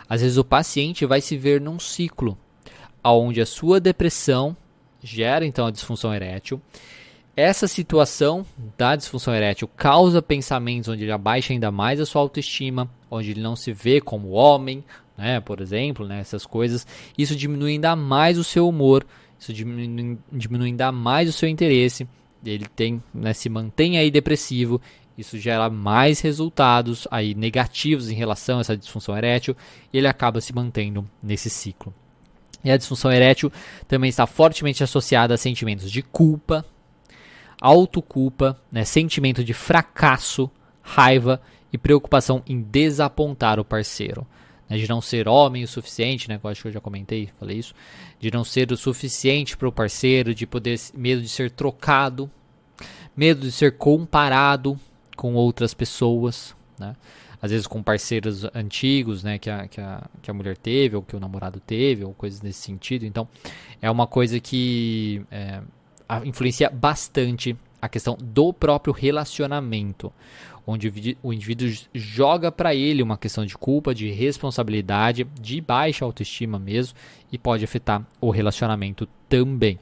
às 0.09 0.21
vezes 0.21 0.39
o 0.39 0.45
paciente 0.45 1.05
vai 1.05 1.21
se 1.21 1.37
ver 1.37 1.61
num 1.61 1.79
ciclo 1.79 2.39
onde 3.05 3.41
a 3.41 3.47
sua 3.47 3.81
depressão 3.81 4.57
gera 5.03 5.47
então 5.47 5.67
a 5.67 5.71
disfunção 5.71 6.15
erétil. 6.15 6.61
Essa 7.35 7.69
situação 7.69 8.45
da 8.77 8.97
disfunção 8.97 9.35
erétil 9.35 9.69
causa 9.69 10.21
pensamentos 10.21 10.89
onde 10.89 11.05
ele 11.05 11.13
abaixa 11.13 11.53
ainda 11.53 11.71
mais 11.71 12.01
a 12.01 12.07
sua 12.07 12.21
autoestima, 12.21 12.91
onde 13.11 13.31
ele 13.31 13.41
não 13.41 13.57
se 13.57 13.73
vê 13.73 14.01
como 14.01 14.31
homem, 14.31 14.85
né, 15.17 15.41
por 15.41 15.61
exemplo, 15.61 16.07
né, 16.07 16.21
essas 16.21 16.45
coisas. 16.45 16.87
Isso 17.17 17.37
diminui 17.37 17.73
ainda 17.73 17.95
mais 17.95 18.39
o 18.39 18.45
seu 18.45 18.69
humor, 18.69 19.07
isso 19.39 19.53
diminui, 19.53 20.19
diminui 20.33 20.69
ainda 20.69 20.91
mais 20.91 21.29
o 21.29 21.33
seu 21.33 21.49
interesse 21.49 22.09
ele 22.45 22.67
tem, 22.67 23.03
né, 23.13 23.33
se 23.33 23.49
mantém 23.49 23.99
aí 23.99 24.11
depressivo, 24.11 24.81
isso 25.17 25.39
gera 25.39 25.69
mais 25.69 26.21
resultados 26.21 27.09
aí 27.11 27.35
negativos 27.35 28.09
em 28.09 28.15
relação 28.15 28.59
a 28.59 28.61
essa 28.61 28.77
disfunção 28.77 29.17
erétil 29.17 29.57
e 29.93 29.99
ele 29.99 30.07
acaba 30.07 30.41
se 30.41 30.55
mantendo 30.55 31.09
nesse 31.21 31.51
ciclo. 31.51 31.93
E 32.63 32.71
a 32.71 32.77
disfunção 32.77 33.11
erétil 33.11 33.53
também 33.87 34.09
está 34.09 34.27
fortemente 34.27 34.83
associada 34.85 35.35
a 35.35 35.39
sentimentos 35.39 35.91
de 35.91 36.03
culpa, 36.03 36.65
autoculpa, 37.61 38.61
né, 38.71 38.85
sentimento 38.85 39.43
de 39.43 39.53
fracasso, 39.53 40.51
raiva 40.81 41.41
e 41.73 41.79
preocupação 41.79 42.43
em 42.47 42.61
desapontar 42.63 43.59
o 43.59 43.65
parceiro. 43.65 44.27
Né, 44.69 44.77
de 44.77 44.89
não 44.89 45.01
ser 45.01 45.27
homem 45.29 45.65
o 45.65 45.69
suficiente, 45.69 46.29
né, 46.29 46.39
eu 46.43 46.51
acho 46.51 46.63
que 46.63 46.69
eu 46.69 46.73
já 46.73 46.81
comentei, 46.81 47.31
falei 47.39 47.59
isso, 47.59 47.75
de 48.21 48.31
não 48.31 48.45
ser 48.45 48.71
o 48.71 48.77
suficiente 48.77 49.57
para 49.57 49.69
o 49.69 49.73
parceiro, 49.73 50.35
de 50.35 50.47
poder 50.47 50.79
medo 50.95 51.23
de 51.23 51.29
ser 51.29 51.51
trocado, 51.51 52.31
medo 53.17 53.41
de 53.41 53.53
ser 53.53 53.77
comparado 53.77 54.79
com 55.17 55.35
outras 55.35 55.75
pessoas, 55.75 56.55
né? 56.79 56.95
Às 57.41 57.53
vezes 57.53 57.67
com 57.69 57.83
parceiros 57.83 58.45
antigos, 58.53 59.23
né, 59.23 59.39
que 59.39 59.49
a, 59.49 59.69
que, 59.69 59.81
a, 59.81 60.03
que 60.21 60.29
a 60.29 60.35
mulher 60.35 60.57
teve, 60.57 60.97
ou 60.97 61.03
que 61.03 61.15
o 61.15 61.21
namorado 61.21 61.61
teve, 61.61 62.05
ou 62.05 62.13
coisas 62.13 62.43
nesse 62.43 62.61
sentido. 62.61 63.07
Então, 63.07 63.29
é 63.81 63.89
uma 63.89 64.09
coisa 64.09 64.41
que 64.41 65.23
é, 65.31 65.61
influencia 66.25 66.69
bastante 66.69 67.57
a 67.81 67.89
questão 67.89 68.19
do 68.21 68.53
próprio 68.53 68.93
relacionamento, 68.93 70.13
onde 70.71 71.17
o 71.23 71.33
indivíduo 71.33 71.67
joga 71.95 72.53
para 72.53 72.75
ele 72.75 73.03
uma 73.03 73.17
questão 73.17 73.47
de 73.47 73.57
culpa, 73.57 73.95
de 73.95 74.11
responsabilidade, 74.11 75.27
de 75.41 75.63
baixa 75.63 76.05
autoestima 76.05 76.59
mesmo, 76.59 76.95
e 77.33 77.39
pode 77.39 77.65
afetar 77.65 78.07
o 78.21 78.29
relacionamento 78.29 79.09
também. 79.31 79.79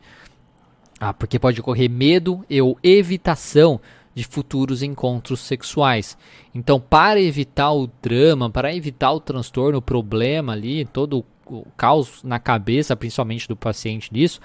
Ah, 1.00 1.12
porque 1.12 1.40
pode 1.40 1.60
ocorrer 1.60 1.90
medo 1.90 2.46
ou 2.62 2.78
evitação 2.84 3.80
de 4.14 4.22
futuros 4.22 4.80
encontros 4.80 5.40
sexuais. 5.40 6.16
Então, 6.54 6.78
para 6.78 7.20
evitar 7.20 7.72
o 7.72 7.90
drama, 8.00 8.48
para 8.48 8.72
evitar 8.72 9.10
o 9.10 9.18
transtorno, 9.18 9.78
o 9.78 9.82
problema 9.82 10.52
ali, 10.52 10.84
todo 10.84 11.24
o 11.46 11.66
caos 11.76 12.22
na 12.22 12.38
cabeça, 12.38 12.94
principalmente 12.94 13.48
do 13.48 13.56
paciente 13.56 14.08
disso, 14.14 14.40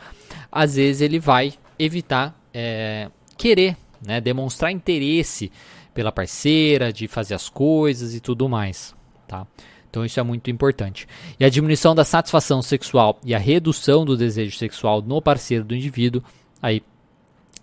às 0.52 0.76
vezes 0.76 1.04
ele 1.04 1.20
vai 1.20 1.54
evitar 1.78 2.36
é, 2.52 3.12
querer, 3.38 3.78
né, 4.04 4.20
demonstrar 4.20 4.72
interesse 4.72 5.52
pela 5.94 6.12
parceira, 6.12 6.92
de 6.92 7.08
fazer 7.08 7.34
as 7.34 7.50
coisas 7.50 8.16
e 8.16 8.20
tudo 8.20 8.48
mais, 8.48 8.96
tá? 9.28 9.46
Então 9.90 10.06
isso 10.06 10.20
é 10.20 10.24
muito 10.24 10.50
importante. 10.50 11.08
E 11.40 11.44
a 11.44 11.50
diminuição 11.50 11.94
da 11.94 12.06
satisfação 12.06 12.62
sexual 12.62 13.20
e 13.26 13.36
a 13.36 13.40
redução 13.40 14.06
do 14.06 14.16
desejo 14.16 14.58
sexual 14.58 15.02
no 15.02 15.22
parceiro 15.22 15.66
do 15.66 15.76
indivíduo 15.76 16.24
aí 16.62 16.82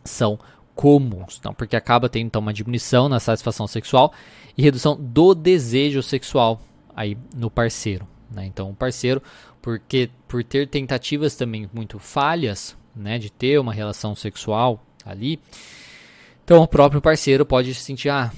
são 0.05 0.39
comuns, 0.75 1.39
então, 1.41 1.53
porque 1.53 1.75
acaba 1.75 2.09
tendo 2.09 2.27
então 2.27 2.41
uma 2.41 2.53
diminuição 2.53 3.09
na 3.09 3.19
satisfação 3.19 3.67
sexual 3.67 4.13
e 4.57 4.63
redução 4.63 4.97
do 4.97 5.35
desejo 5.35 6.03
sexual 6.05 6.61
aí 6.95 7.19
no 7.35 7.51
parceiro. 7.51 8.07
Né? 8.31 8.47
Então, 8.47 8.71
o 8.71 8.75
parceiro, 8.75 9.21
porque 9.61 10.09
por 10.29 10.45
ter 10.45 10.69
tentativas 10.69 11.35
também 11.35 11.69
muito 11.73 11.99
falhas, 11.99 12.77
né, 12.95 13.19
de 13.19 13.31
ter 13.31 13.59
uma 13.59 13.73
relação 13.73 14.15
sexual 14.15 14.85
ali, 15.05 15.41
então 16.49 16.63
o 16.63 16.67
próprio 16.67 17.03
parceiro 17.03 17.45
pode 17.45 17.75
se 17.75 17.83
sentir, 17.83 18.09
ah, 18.09 18.33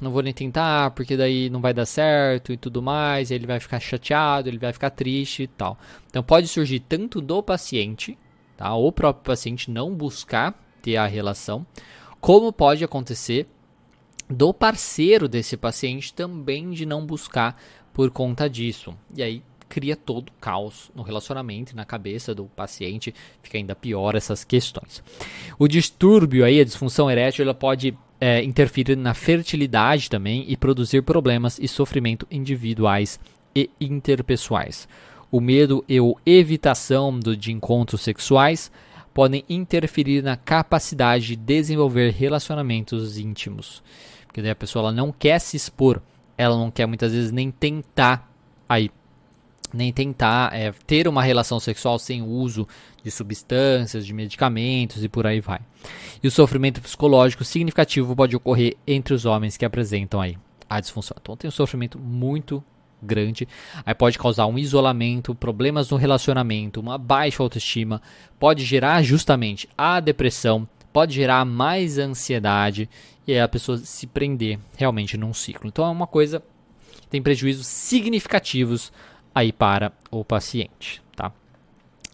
não 0.00 0.12
vou 0.12 0.22
nem 0.22 0.32
tentar, 0.32 0.92
porque 0.92 1.16
daí 1.16 1.50
não 1.50 1.60
vai 1.60 1.74
dar 1.74 1.86
certo 1.86 2.52
e 2.52 2.56
tudo 2.56 2.80
mais, 2.80 3.32
ele 3.32 3.48
vai 3.48 3.58
ficar 3.58 3.80
chateado, 3.80 4.48
ele 4.48 4.58
vai 4.58 4.72
ficar 4.72 4.90
triste 4.90 5.42
e 5.42 5.48
tal. 5.48 5.76
Então 6.08 6.22
pode 6.22 6.46
surgir 6.46 6.78
tanto 6.78 7.20
do 7.20 7.42
paciente, 7.42 8.16
tá? 8.56 8.72
O 8.76 8.92
próprio 8.92 9.24
paciente 9.24 9.72
não 9.72 9.92
buscar 9.92 10.54
ter 10.80 10.98
a 10.98 11.06
relação, 11.08 11.66
como 12.20 12.52
pode 12.52 12.84
acontecer 12.84 13.48
do 14.30 14.54
parceiro 14.54 15.26
desse 15.26 15.56
paciente 15.56 16.14
também 16.14 16.70
de 16.70 16.86
não 16.86 17.04
buscar 17.04 17.60
por 17.92 18.08
conta 18.12 18.48
disso. 18.48 18.94
E 19.16 19.20
aí 19.20 19.42
cria 19.68 19.94
todo 19.94 20.28
o 20.28 20.32
caos 20.40 20.90
no 20.94 21.02
relacionamento 21.02 21.72
e 21.72 21.76
na 21.76 21.84
cabeça 21.84 22.34
do 22.34 22.44
paciente, 22.44 23.14
fica 23.42 23.58
ainda 23.58 23.74
pior 23.74 24.14
essas 24.14 24.44
questões. 24.44 25.02
O 25.58 25.68
distúrbio 25.68 26.44
aí, 26.44 26.60
a 26.60 26.64
disfunção 26.64 27.10
erétil, 27.10 27.44
ela 27.44 27.54
pode 27.54 27.96
é, 28.20 28.42
interferir 28.42 28.96
na 28.96 29.14
fertilidade 29.14 30.10
também 30.10 30.44
e 30.48 30.56
produzir 30.56 31.02
problemas 31.02 31.58
e 31.60 31.68
sofrimento 31.68 32.26
individuais 32.30 33.20
e 33.54 33.70
interpessoais. 33.80 34.88
O 35.30 35.40
medo 35.40 35.84
e 35.88 35.98
a 35.98 36.12
evitação 36.24 37.18
do, 37.18 37.36
de 37.36 37.52
encontros 37.52 38.00
sexuais 38.00 38.72
podem 39.12 39.44
interferir 39.48 40.22
na 40.22 40.36
capacidade 40.36 41.26
de 41.26 41.36
desenvolver 41.36 42.12
relacionamentos 42.12 43.18
íntimos. 43.18 43.82
Porque 44.26 44.40
daí 44.40 44.50
a 44.50 44.56
pessoa 44.56 44.84
ela 44.84 44.92
não 44.92 45.12
quer 45.12 45.38
se 45.40 45.56
expor, 45.56 46.00
ela 46.36 46.56
não 46.56 46.70
quer 46.70 46.86
muitas 46.86 47.12
vezes 47.12 47.32
nem 47.32 47.50
tentar 47.50 48.30
aí 48.68 48.90
nem 49.72 49.92
tentar 49.92 50.54
é, 50.54 50.72
ter 50.86 51.06
uma 51.06 51.22
relação 51.22 51.60
sexual 51.60 51.98
sem 51.98 52.22
uso 52.22 52.66
de 53.02 53.10
substâncias, 53.10 54.06
de 54.06 54.12
medicamentos 54.12 55.04
e 55.04 55.08
por 55.08 55.26
aí 55.26 55.40
vai. 55.40 55.60
E 56.22 56.28
o 56.28 56.30
sofrimento 56.30 56.80
psicológico 56.80 57.44
significativo 57.44 58.14
pode 58.14 58.36
ocorrer 58.36 58.76
entre 58.86 59.14
os 59.14 59.24
homens 59.24 59.56
que 59.56 59.64
apresentam 59.64 60.20
aí 60.20 60.36
a 60.68 60.80
disfunção. 60.80 61.16
Então 61.20 61.36
tem 61.36 61.48
um 61.48 61.52
sofrimento 61.52 61.98
muito 61.98 62.62
grande, 63.00 63.46
aí 63.86 63.94
pode 63.94 64.18
causar 64.18 64.46
um 64.46 64.58
isolamento, 64.58 65.34
problemas 65.34 65.90
no 65.90 65.96
relacionamento, 65.96 66.80
uma 66.80 66.98
baixa 66.98 67.42
autoestima, 67.42 68.02
pode 68.38 68.64
gerar 68.64 69.02
justamente 69.02 69.68
a 69.78 70.00
depressão, 70.00 70.68
pode 70.92 71.14
gerar 71.14 71.44
mais 71.44 71.98
ansiedade 71.98 72.88
e 73.26 73.32
aí 73.32 73.40
a 73.40 73.48
pessoa 73.48 73.78
se 73.78 74.06
prender 74.06 74.58
realmente 74.76 75.16
num 75.16 75.32
ciclo. 75.32 75.68
Então 75.68 75.84
é 75.84 75.90
uma 75.90 76.06
coisa 76.06 76.42
que 77.00 77.06
tem 77.08 77.22
prejuízos 77.22 77.66
significativos 77.66 78.92
aí 79.38 79.52
para 79.52 79.92
o 80.10 80.24
paciente, 80.24 81.00
tá? 81.14 81.32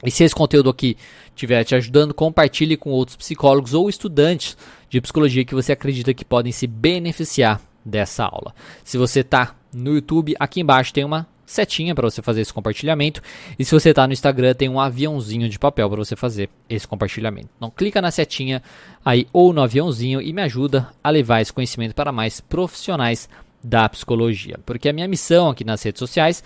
E 0.02 0.10
se 0.10 0.24
esse 0.24 0.34
conteúdo 0.34 0.70
aqui 0.70 0.96
estiver 1.28 1.64
te 1.64 1.74
ajudando, 1.74 2.12
compartilhe 2.12 2.76
com 2.76 2.90
outros 2.90 3.16
psicólogos 3.16 3.74
ou 3.74 3.88
estudantes 3.88 4.56
de 4.88 5.00
psicologia 5.00 5.44
que 5.44 5.54
você 5.54 5.72
acredita 5.72 6.14
que 6.14 6.24
podem 6.24 6.52
se 6.52 6.66
beneficiar 6.66 7.60
dessa 7.84 8.24
aula. 8.24 8.54
Se 8.82 8.96
você 8.98 9.20
está 9.20 9.56
no 9.72 9.94
YouTube, 9.94 10.34
aqui 10.38 10.60
embaixo 10.60 10.92
tem 10.92 11.04
uma 11.04 11.26
setinha 11.46 11.94
para 11.94 12.08
você 12.08 12.22
fazer 12.22 12.40
esse 12.40 12.52
compartilhamento. 12.52 13.20
E 13.58 13.64
se 13.64 13.72
você 13.72 13.90
está 13.90 14.06
no 14.06 14.12
Instagram, 14.12 14.54
tem 14.54 14.68
um 14.68 14.80
aviãozinho 14.80 15.48
de 15.48 15.58
papel 15.58 15.88
para 15.88 15.98
você 15.98 16.16
fazer 16.16 16.48
esse 16.68 16.86
compartilhamento. 16.86 17.48
Então 17.56 17.70
clica 17.70 18.00
na 18.00 18.10
setinha 18.10 18.62
aí 19.04 19.26
ou 19.32 19.52
no 19.52 19.62
aviãozinho 19.62 20.20
e 20.20 20.32
me 20.32 20.42
ajuda 20.42 20.88
a 21.02 21.10
levar 21.10 21.40
esse 21.40 21.52
conhecimento 21.52 21.94
para 21.94 22.12
mais 22.12 22.40
profissionais 22.40 23.28
da 23.62 23.88
psicologia. 23.88 24.58
Porque 24.64 24.88
a 24.88 24.92
minha 24.92 25.08
missão 25.08 25.48
aqui 25.48 25.64
nas 25.64 25.82
redes 25.82 25.98
sociais 25.98 26.44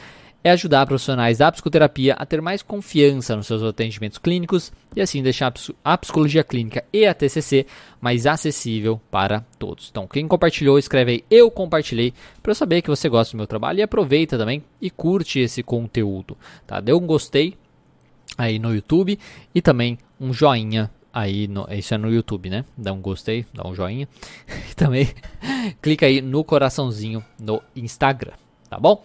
é 0.49 0.53
ajudar 0.53 0.87
profissionais 0.87 1.39
da 1.39 1.53
psicoterapia 1.53 2.15
a 2.15 2.25
ter 2.25 2.41
mais 2.41 2.63
confiança 2.63 3.37
nos 3.37 3.47
seus 3.47 3.63
atendimentos 3.63 4.19
clínicos 4.19 4.73
e 4.97 5.01
assim 5.01 5.23
deixar 5.23 5.53
a 5.85 5.99
psicologia 5.99 6.43
clínica 6.43 6.85
e 6.93 7.07
a 7.07 7.15
TCC 7.15 7.67
mais 8.01 8.27
acessível 8.27 9.01
para 9.11 9.45
todos. 9.59 9.89
Então, 9.91 10.07
quem 10.07 10.27
compartilhou, 10.27 10.79
escreve 10.79 11.13
aí 11.13 11.25
eu 11.31 11.51
compartilhei 11.51 12.15
para 12.43 12.51
eu 12.51 12.55
saber 12.55 12.83
que 12.83 12.89
você 12.89 13.09
gosta 13.09 13.33
do 13.33 13.37
meu 13.37 13.47
trabalho 13.47 13.79
e 13.79 13.83
aproveita 13.83 14.39
também 14.39 14.65
e 14.81 14.91
curte 14.91 15.39
esse 15.39 15.63
conteúdo, 15.63 16.37
tá? 16.67 16.81
Dê 16.81 16.93
um 16.93 17.07
gostei 17.07 17.55
aí 18.37 18.59
no 18.59 18.75
YouTube 18.75 19.19
e 19.55 19.61
também 19.61 19.99
um 20.21 20.33
joinha 20.33 20.91
aí 21.13 21.47
no, 21.49 21.67
isso 21.71 21.93
é 21.93 21.99
no 21.99 22.11
YouTube, 22.11 22.49
né? 22.49 22.65
Dá 22.77 22.93
um 22.93 23.01
gostei, 23.01 23.45
dá 23.53 23.67
um 23.67 23.75
joinha. 23.75 24.09
E 24.71 24.75
também 24.75 25.09
clica 25.83 26.07
aí 26.07 26.23
no 26.23 26.43
coraçãozinho 26.45 27.25
no 27.39 27.61
Instagram, 27.77 28.33
tá 28.71 28.79
bom? 28.79 29.05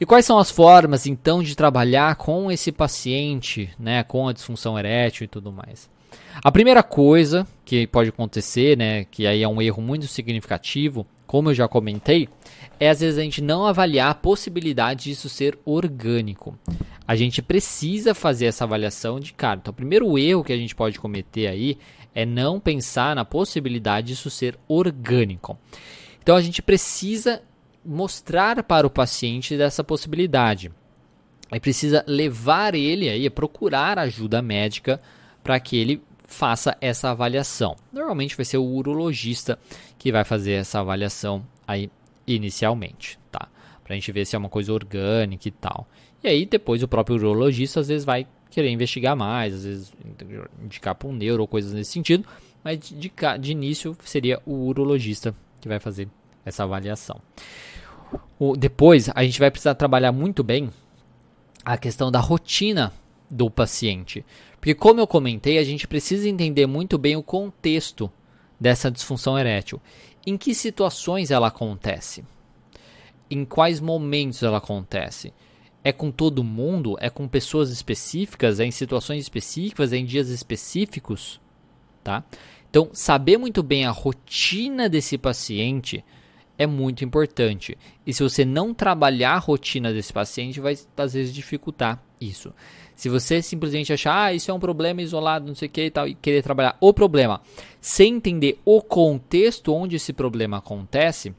E 0.00 0.06
quais 0.06 0.24
são 0.24 0.38
as 0.38 0.50
formas, 0.50 1.06
então, 1.06 1.42
de 1.42 1.54
trabalhar 1.54 2.16
com 2.16 2.50
esse 2.50 2.72
paciente, 2.72 3.68
né, 3.78 4.02
com 4.02 4.26
a 4.26 4.32
disfunção 4.32 4.78
erétil 4.78 5.24
e 5.24 5.28
tudo 5.28 5.52
mais? 5.52 5.90
A 6.42 6.50
primeira 6.50 6.82
coisa 6.82 7.46
que 7.66 7.86
pode 7.86 8.08
acontecer, 8.08 8.78
né, 8.78 9.04
que 9.04 9.26
aí 9.26 9.42
é 9.42 9.48
um 9.48 9.60
erro 9.60 9.82
muito 9.82 10.06
significativo, 10.06 11.06
como 11.26 11.50
eu 11.50 11.54
já 11.54 11.68
comentei, 11.68 12.30
é 12.80 12.88
às 12.88 13.00
vezes 13.00 13.18
a 13.18 13.22
gente 13.22 13.42
não 13.42 13.66
avaliar 13.66 14.10
a 14.10 14.14
possibilidade 14.14 15.04
disso 15.04 15.28
ser 15.28 15.58
orgânico. 15.66 16.58
A 17.06 17.14
gente 17.14 17.42
precisa 17.42 18.14
fazer 18.14 18.46
essa 18.46 18.64
avaliação 18.64 19.20
de 19.20 19.34
cara. 19.34 19.60
Então, 19.60 19.70
o 19.70 19.76
primeiro 19.76 20.16
erro 20.18 20.42
que 20.42 20.52
a 20.52 20.56
gente 20.56 20.74
pode 20.74 20.98
cometer 20.98 21.46
aí 21.46 21.76
é 22.14 22.24
não 22.24 22.58
pensar 22.58 23.14
na 23.14 23.24
possibilidade 23.24 24.08
disso 24.08 24.30
ser 24.30 24.58
orgânico. 24.66 25.58
Então, 26.22 26.36
a 26.36 26.40
gente 26.40 26.62
precisa 26.62 27.42
mostrar 27.84 28.62
para 28.62 28.86
o 28.86 28.90
paciente 28.90 29.56
dessa 29.56 29.82
possibilidade. 29.82 30.70
Aí 31.50 31.58
precisa 31.58 32.04
levar 32.06 32.74
ele 32.74 33.08
aí 33.08 33.26
a 33.26 33.30
procurar 33.30 33.98
ajuda 33.98 34.40
médica 34.40 35.00
para 35.42 35.58
que 35.58 35.76
ele 35.76 36.02
faça 36.26 36.76
essa 36.80 37.10
avaliação. 37.10 37.76
Normalmente 37.92 38.36
vai 38.36 38.44
ser 38.44 38.58
o 38.58 38.64
urologista 38.64 39.58
que 39.98 40.12
vai 40.12 40.24
fazer 40.24 40.52
essa 40.52 40.78
avaliação 40.78 41.44
aí 41.66 41.90
inicialmente, 42.26 43.18
tá? 43.32 43.48
Para 43.82 43.94
a 43.94 43.96
gente 43.96 44.12
ver 44.12 44.24
se 44.24 44.36
é 44.36 44.38
uma 44.38 44.48
coisa 44.48 44.72
orgânica 44.72 45.48
e 45.48 45.50
tal. 45.50 45.88
E 46.22 46.28
aí 46.28 46.46
depois 46.46 46.82
o 46.82 46.88
próprio 46.88 47.16
urologista 47.16 47.80
às 47.80 47.88
vezes 47.88 48.04
vai 48.04 48.26
querer 48.48 48.70
investigar 48.70 49.16
mais, 49.16 49.54
às 49.54 49.64
vezes 49.64 49.92
indicar 50.62 50.94
para 50.94 51.08
um 51.08 51.12
neuro 51.12 51.42
ou 51.42 51.48
coisas 51.48 51.72
nesse 51.72 51.90
sentido, 51.90 52.24
mas 52.62 52.78
de, 52.78 53.12
de 53.40 53.52
início 53.52 53.96
seria 54.04 54.40
o 54.46 54.66
urologista 54.66 55.34
que 55.60 55.68
vai 55.68 55.80
fazer 55.80 56.08
essa 56.44 56.64
avaliação. 56.64 57.20
O, 58.38 58.56
depois, 58.56 59.10
a 59.14 59.22
gente 59.22 59.38
vai 59.38 59.50
precisar 59.50 59.74
trabalhar 59.74 60.12
muito 60.12 60.42
bem 60.42 60.70
a 61.64 61.76
questão 61.76 62.10
da 62.10 62.20
rotina 62.20 62.92
do 63.30 63.50
paciente. 63.50 64.24
Porque, 64.60 64.74
como 64.74 65.00
eu 65.00 65.06
comentei, 65.06 65.58
a 65.58 65.64
gente 65.64 65.86
precisa 65.86 66.28
entender 66.28 66.66
muito 66.66 66.98
bem 66.98 67.16
o 67.16 67.22
contexto 67.22 68.10
dessa 68.58 68.90
disfunção 68.90 69.38
erétil. 69.38 69.80
Em 70.26 70.36
que 70.36 70.54
situações 70.54 71.30
ela 71.30 71.48
acontece? 71.48 72.24
Em 73.30 73.44
quais 73.44 73.80
momentos 73.80 74.42
ela 74.42 74.58
acontece? 74.58 75.32
É 75.82 75.92
com 75.92 76.10
todo 76.10 76.44
mundo? 76.44 76.96
É 77.00 77.08
com 77.08 77.26
pessoas 77.26 77.70
específicas? 77.70 78.60
É 78.60 78.66
em 78.66 78.70
situações 78.70 79.22
específicas? 79.22 79.92
É 79.92 79.96
em 79.96 80.04
dias 80.04 80.28
específicos? 80.28 81.40
Tá? 82.04 82.24
Então, 82.68 82.90
saber 82.92 83.38
muito 83.38 83.62
bem 83.62 83.86
a 83.86 83.90
rotina 83.90 84.88
desse 84.88 85.16
paciente 85.16 86.04
é 86.60 86.66
muito 86.66 87.02
importante. 87.02 87.78
E 88.06 88.12
se 88.12 88.22
você 88.22 88.44
não 88.44 88.74
trabalhar 88.74 89.32
a 89.32 89.38
rotina 89.38 89.94
desse 89.94 90.12
paciente, 90.12 90.60
vai 90.60 90.76
às 90.94 91.14
vezes 91.14 91.32
dificultar 91.32 92.04
isso. 92.20 92.52
Se 92.94 93.08
você 93.08 93.40
simplesmente 93.40 93.94
achar, 93.94 94.24
ah, 94.24 94.34
isso 94.34 94.50
é 94.50 94.54
um 94.54 94.60
problema 94.60 95.00
isolado, 95.00 95.46
não 95.46 95.54
sei 95.54 95.68
o 95.68 95.70
que 95.70 95.86
e 95.86 95.90
tal, 95.90 96.06
e 96.06 96.14
querer 96.14 96.42
trabalhar 96.42 96.76
o 96.78 96.92
problema 96.92 97.40
sem 97.80 98.16
entender 98.16 98.60
o 98.62 98.82
contexto 98.82 99.72
onde 99.72 99.96
esse 99.96 100.12
problema 100.12 100.58
acontece, 100.58 101.34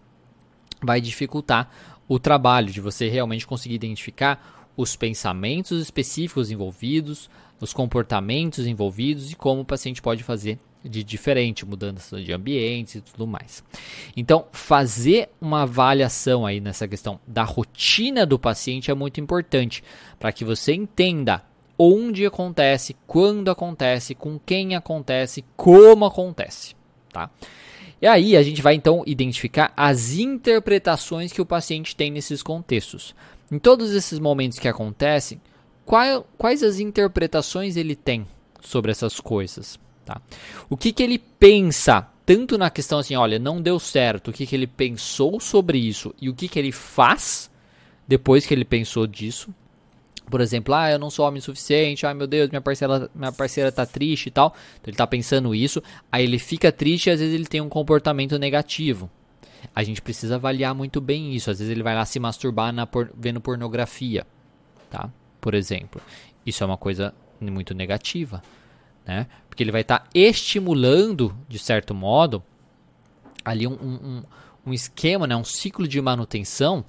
vai 0.81 0.99
dificultar 0.99 1.69
o 2.07 2.17
trabalho 2.17 2.71
de 2.71 2.81
você 2.81 3.07
realmente 3.07 3.45
conseguir 3.45 3.75
identificar 3.75 4.71
os 4.75 4.95
pensamentos 4.95 5.79
específicos 5.79 6.49
envolvidos, 6.49 7.29
os 7.60 7.73
comportamentos 7.73 8.65
envolvidos 8.65 9.31
e 9.31 9.36
como 9.36 9.62
o 9.62 9.65
paciente 9.65 10.01
pode 10.01 10.23
fazer 10.23 10.57
de 10.83 11.03
diferente, 11.03 11.65
mudança 11.65 12.21
de 12.21 12.33
ambientes 12.33 12.95
e 12.95 13.01
tudo 13.01 13.27
mais. 13.27 13.63
Então, 14.15 14.45
fazer 14.51 15.29
uma 15.39 15.63
avaliação 15.63 16.45
aí 16.45 16.59
nessa 16.59 16.87
questão 16.87 17.19
da 17.25 17.43
rotina 17.43 18.25
do 18.25 18.39
paciente 18.39 18.89
é 18.89 18.93
muito 18.93 19.19
importante 19.19 19.83
para 20.19 20.31
que 20.31 20.43
você 20.43 20.73
entenda 20.73 21.43
onde 21.77 22.25
acontece, 22.25 22.95
quando 23.07 23.49
acontece, 23.49 24.13
com 24.13 24.39
quem 24.39 24.75
acontece, 24.75 25.43
como 25.55 26.05
acontece, 26.05 26.75
tá? 27.11 27.29
E 28.01 28.07
aí 28.07 28.35
a 28.35 28.41
gente 28.41 28.61
vai 28.61 28.75
então 28.75 29.03
identificar 29.05 29.71
as 29.77 30.13
interpretações 30.13 31.31
que 31.31 31.41
o 31.41 31.45
paciente 31.45 31.95
tem 31.95 32.11
nesses 32.11 32.41
contextos. 32.41 33.15
Em 33.51 33.59
todos 33.59 33.93
esses 33.93 34.17
momentos 34.17 34.57
que 34.57 34.67
acontecem, 34.67 35.39
qual, 35.85 36.27
quais 36.37 36.63
as 36.63 36.79
interpretações 36.79 37.75
ele 37.75 37.95
tem 37.95 38.25
sobre 38.59 38.91
essas 38.91 39.19
coisas? 39.19 39.79
Tá? 40.05 40.21
O 40.69 40.75
que, 40.75 40.91
que 40.91 41.03
ele 41.03 41.19
pensa, 41.19 42.07
tanto 42.25 42.57
na 42.57 42.69
questão 42.69 42.99
assim, 42.99 43.15
olha, 43.15 43.37
não 43.37 43.61
deu 43.61 43.79
certo, 43.79 44.29
o 44.29 44.33
que, 44.33 44.45
que 44.45 44.55
ele 44.55 44.67
pensou 44.67 45.39
sobre 45.39 45.77
isso 45.77 46.13
e 46.21 46.29
o 46.29 46.33
que, 46.33 46.47
que 46.47 46.57
ele 46.57 46.71
faz 46.71 47.51
depois 48.07 48.45
que 48.45 48.53
ele 48.53 48.65
pensou 48.65 49.07
disso. 49.07 49.53
Por 50.29 50.39
exemplo, 50.39 50.73
ah, 50.73 50.89
eu 50.89 50.99
não 50.99 51.09
sou 51.09 51.27
homem 51.27 51.41
suficiente, 51.41 52.05
ah, 52.05 52.13
meu 52.13 52.25
Deus, 52.25 52.49
minha 52.49 52.61
parceira, 52.61 53.09
minha 53.13 53.31
parceira 53.31 53.71
tá 53.71 53.85
triste 53.85 54.27
e 54.27 54.31
tal. 54.31 54.55
Então 54.79 54.89
ele 54.89 54.97
tá 54.97 55.05
pensando 55.05 55.53
isso, 55.53 55.81
aí 56.11 56.23
ele 56.23 56.39
fica 56.39 56.71
triste 56.71 57.07
e 57.07 57.11
às 57.11 57.19
vezes 57.19 57.35
ele 57.35 57.45
tem 57.45 57.59
um 57.59 57.69
comportamento 57.69 58.37
negativo. 58.39 59.09
A 59.75 59.83
gente 59.83 60.01
precisa 60.01 60.35
avaliar 60.35 60.73
muito 60.73 60.99
bem 60.99 61.33
isso. 61.35 61.51
Às 61.51 61.59
vezes 61.59 61.71
ele 61.71 61.83
vai 61.83 61.95
lá 61.95 62.05
se 62.05 62.19
masturbar 62.19 62.73
por, 62.87 63.11
vendo 63.15 63.39
pornografia, 63.39 64.25
tá? 64.89 65.09
Por 65.39 65.53
exemplo. 65.53 66.01
Isso 66.45 66.63
é 66.63 66.67
uma 66.67 66.77
coisa 66.77 67.13
muito 67.39 67.73
negativa, 67.73 68.41
né? 69.05 69.27
Porque 69.51 69.61
ele 69.61 69.71
vai 69.71 69.81
estar 69.81 69.99
tá 69.99 70.09
estimulando, 70.15 71.37
de 71.45 71.59
certo 71.59 71.93
modo, 71.93 72.41
ali 73.43 73.67
um, 73.67 73.73
um, 73.73 74.23
um 74.65 74.73
esquema, 74.73 75.27
né? 75.27 75.35
um 75.35 75.43
ciclo 75.43 75.85
de 75.85 75.99
manutenção 76.01 76.85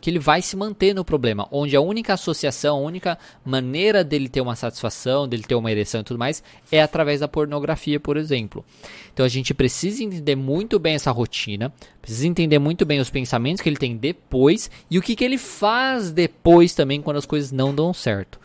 que 0.00 0.10
ele 0.10 0.20
vai 0.20 0.40
se 0.40 0.54
manter 0.54 0.94
no 0.94 1.04
problema, 1.04 1.48
onde 1.50 1.74
a 1.74 1.80
única 1.80 2.12
associação, 2.12 2.76
a 2.76 2.80
única 2.80 3.18
maneira 3.44 4.04
dele 4.04 4.28
ter 4.28 4.42
uma 4.42 4.54
satisfação, 4.54 5.26
dele 5.26 5.42
ter 5.42 5.56
uma 5.56 5.72
ereção 5.72 6.02
e 6.02 6.04
tudo 6.04 6.18
mais, 6.18 6.40
é 6.70 6.80
através 6.80 7.20
da 7.20 7.26
pornografia, 7.26 7.98
por 7.98 8.16
exemplo. 8.16 8.64
Então 9.12 9.26
a 9.26 9.28
gente 9.30 9.52
precisa 9.52 10.04
entender 10.04 10.36
muito 10.36 10.78
bem 10.78 10.94
essa 10.94 11.10
rotina, 11.10 11.72
precisa 12.00 12.28
entender 12.28 12.60
muito 12.60 12.84
bem 12.84 13.00
os 13.00 13.08
pensamentos 13.08 13.60
que 13.60 13.68
ele 13.68 13.78
tem 13.78 13.96
depois 13.96 14.70
e 14.90 14.98
o 14.98 15.02
que, 15.02 15.16
que 15.16 15.24
ele 15.24 15.38
faz 15.38 16.12
depois 16.12 16.74
também 16.74 17.00
quando 17.02 17.16
as 17.16 17.26
coisas 17.26 17.50
não 17.50 17.74
dão 17.74 17.92
certo. 17.92 18.38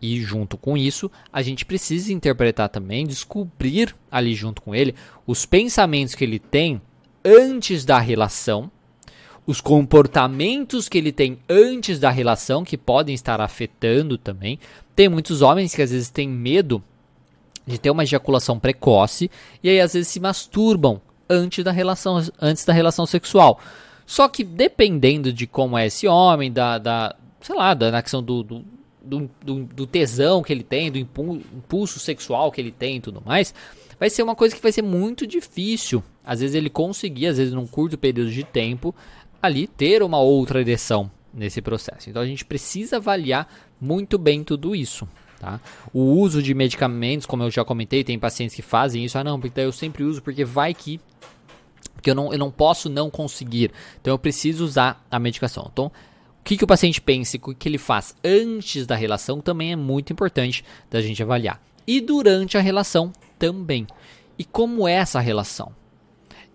E 0.00 0.20
junto 0.22 0.56
com 0.56 0.76
isso, 0.76 1.10
a 1.32 1.42
gente 1.42 1.64
precisa 1.64 2.12
interpretar 2.12 2.68
também, 2.68 3.06
descobrir 3.06 3.94
ali 4.10 4.34
junto 4.34 4.62
com 4.62 4.74
ele 4.74 4.94
os 5.26 5.44
pensamentos 5.44 6.14
que 6.14 6.24
ele 6.24 6.38
tem 6.38 6.80
antes 7.24 7.84
da 7.84 7.98
relação 7.98 8.70
os 9.50 9.60
comportamentos 9.60 10.88
que 10.88 10.96
ele 10.96 11.10
tem 11.10 11.38
antes 11.48 11.98
da 11.98 12.08
relação 12.08 12.62
que 12.62 12.78
podem 12.78 13.14
estar 13.14 13.40
afetando 13.40 14.16
também. 14.16 14.60
Tem 14.94 15.08
muitos 15.08 15.42
homens 15.42 15.74
que 15.74 15.82
às 15.82 15.90
vezes 15.90 16.08
têm 16.08 16.28
medo 16.28 16.82
de 17.66 17.76
ter 17.76 17.90
uma 17.90 18.04
ejaculação 18.04 18.60
precoce 18.60 19.28
e 19.62 19.68
aí 19.68 19.80
às 19.80 19.92
vezes 19.92 20.08
se 20.08 20.20
masturbam 20.20 21.00
antes 21.28 21.64
da 21.64 21.72
relação, 21.72 22.22
antes 22.40 22.64
da 22.64 22.72
relação 22.72 23.06
sexual. 23.06 23.58
Só 24.06 24.28
que 24.28 24.44
dependendo 24.44 25.32
de 25.32 25.46
como 25.46 25.76
é 25.76 25.86
esse 25.86 26.06
homem, 26.06 26.52
da, 26.52 26.78
da 26.78 27.16
sei 27.40 27.56
lá, 27.56 27.74
da 27.74 28.02
questão 28.02 28.22
do, 28.22 28.42
do, 28.42 28.64
do, 29.02 29.30
do, 29.42 29.86
tesão 29.86 30.42
que 30.42 30.52
ele 30.52 30.62
tem, 30.62 30.90
do 30.90 30.98
impulso 30.98 31.98
sexual 31.98 32.52
que 32.52 32.60
ele 32.60 32.70
tem 32.70 32.96
e 32.96 33.00
tudo 33.00 33.22
mais, 33.24 33.54
vai 33.98 34.10
ser 34.10 34.22
uma 34.22 34.34
coisa 34.34 34.54
que 34.54 34.62
vai 34.62 34.72
ser 34.72 34.82
muito 34.82 35.26
difícil. 35.26 36.02
Às 36.24 36.40
vezes 36.40 36.54
ele 36.54 36.70
conseguir, 36.70 37.28
às 37.28 37.38
vezes 37.38 37.52
num 37.52 37.66
curto 37.66 37.96
período 37.98 38.30
de 38.30 38.44
tempo, 38.44 38.94
ali 39.42 39.66
ter 39.66 40.02
uma 40.02 40.18
outra 40.20 40.62
direção 40.62 41.10
nesse 41.32 41.62
processo. 41.62 42.10
Então 42.10 42.20
a 42.22 42.26
gente 42.26 42.44
precisa 42.44 42.96
avaliar 42.96 43.48
muito 43.80 44.18
bem 44.18 44.44
tudo 44.44 44.74
isso. 44.74 45.08
Tá? 45.38 45.58
O 45.92 46.00
uso 46.00 46.42
de 46.42 46.52
medicamentos, 46.52 47.26
como 47.26 47.42
eu 47.42 47.50
já 47.50 47.64
comentei, 47.64 48.04
tem 48.04 48.18
pacientes 48.18 48.54
que 48.54 48.62
fazem 48.62 49.04
isso. 49.04 49.16
Ah, 49.16 49.24
não, 49.24 49.40
porque 49.40 49.58
eu 49.58 49.72
sempre 49.72 50.04
uso 50.04 50.20
porque 50.20 50.44
vai 50.44 50.74
que. 50.74 51.00
Porque 51.94 52.10
eu 52.10 52.14
não, 52.14 52.32
eu 52.32 52.38
não 52.38 52.50
posso 52.50 52.88
não 52.88 53.10
conseguir. 53.10 53.72
Então 54.00 54.12
eu 54.12 54.18
preciso 54.18 54.64
usar 54.64 55.04
a 55.10 55.18
medicação. 55.18 55.68
Então, 55.72 55.90
o 56.40 56.44
que, 56.44 56.56
que 56.56 56.64
o 56.64 56.66
paciente 56.66 57.00
pensa 57.00 57.36
e 57.36 57.40
o 57.42 57.54
que 57.54 57.68
ele 57.68 57.78
faz 57.78 58.16
antes 58.24 58.86
da 58.86 58.96
relação 58.96 59.40
também 59.40 59.72
é 59.72 59.76
muito 59.76 60.12
importante 60.12 60.64
da 60.90 61.00
gente 61.00 61.22
avaliar. 61.22 61.62
E 61.86 62.00
durante 62.00 62.56
a 62.56 62.60
relação 62.60 63.12
também. 63.38 63.86
E 64.38 64.44
como 64.44 64.88
é 64.88 64.94
essa 64.94 65.20
relação? 65.20 65.72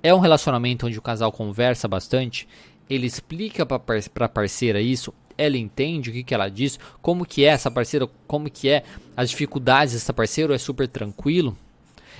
É 0.02 0.14
um 0.14 0.20
relacionamento 0.20 0.88
onde 0.88 0.98
o 0.98 1.02
casal 1.02 1.32
conversa 1.32 1.88
bastante? 1.88 2.48
Ele 2.90 3.06
explica 3.06 3.66
para 3.66 4.26
a 4.26 4.30
parceira 4.30 4.82
isso, 4.82 5.14
ela 5.38 5.58
entende 5.58 6.10
o 6.10 6.14
que, 6.14 6.24
que 6.24 6.34
ela 6.34 6.50
diz, 6.50 6.80
como 7.02 7.26
que 7.26 7.44
é 7.44 7.50
essa 7.50 7.70
parceira, 7.70 8.08
como 8.28 8.50
que 8.50 8.70
é 8.70 8.84
as 9.16 9.30
dificuldades 9.30 9.94
dessa 9.94 10.14
parceira, 10.14 10.56
é 10.56 10.58
super 10.58 10.88
tranquilo, 10.88 11.58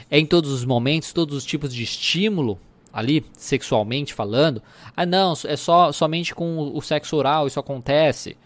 é 0.10 0.20
em 0.20 0.26
todos 0.26 0.52
os 0.52 0.66
momentos, 0.66 1.14
todos 1.14 1.36
os 1.36 1.46
tipos 1.46 1.74
de 1.74 1.84
estímulo 1.84 2.60
ali, 2.96 3.26
sexualmente 3.34 4.14
falando, 4.14 4.64
ah 4.96 5.06
não, 5.06 5.34
é 5.44 5.58
só 5.58 5.92
somente 5.92 6.34
com 6.34 6.72
o 6.74 6.82
sexo 6.82 7.18
oral 7.18 7.46
isso 7.46 7.60
acontece, 7.60 8.38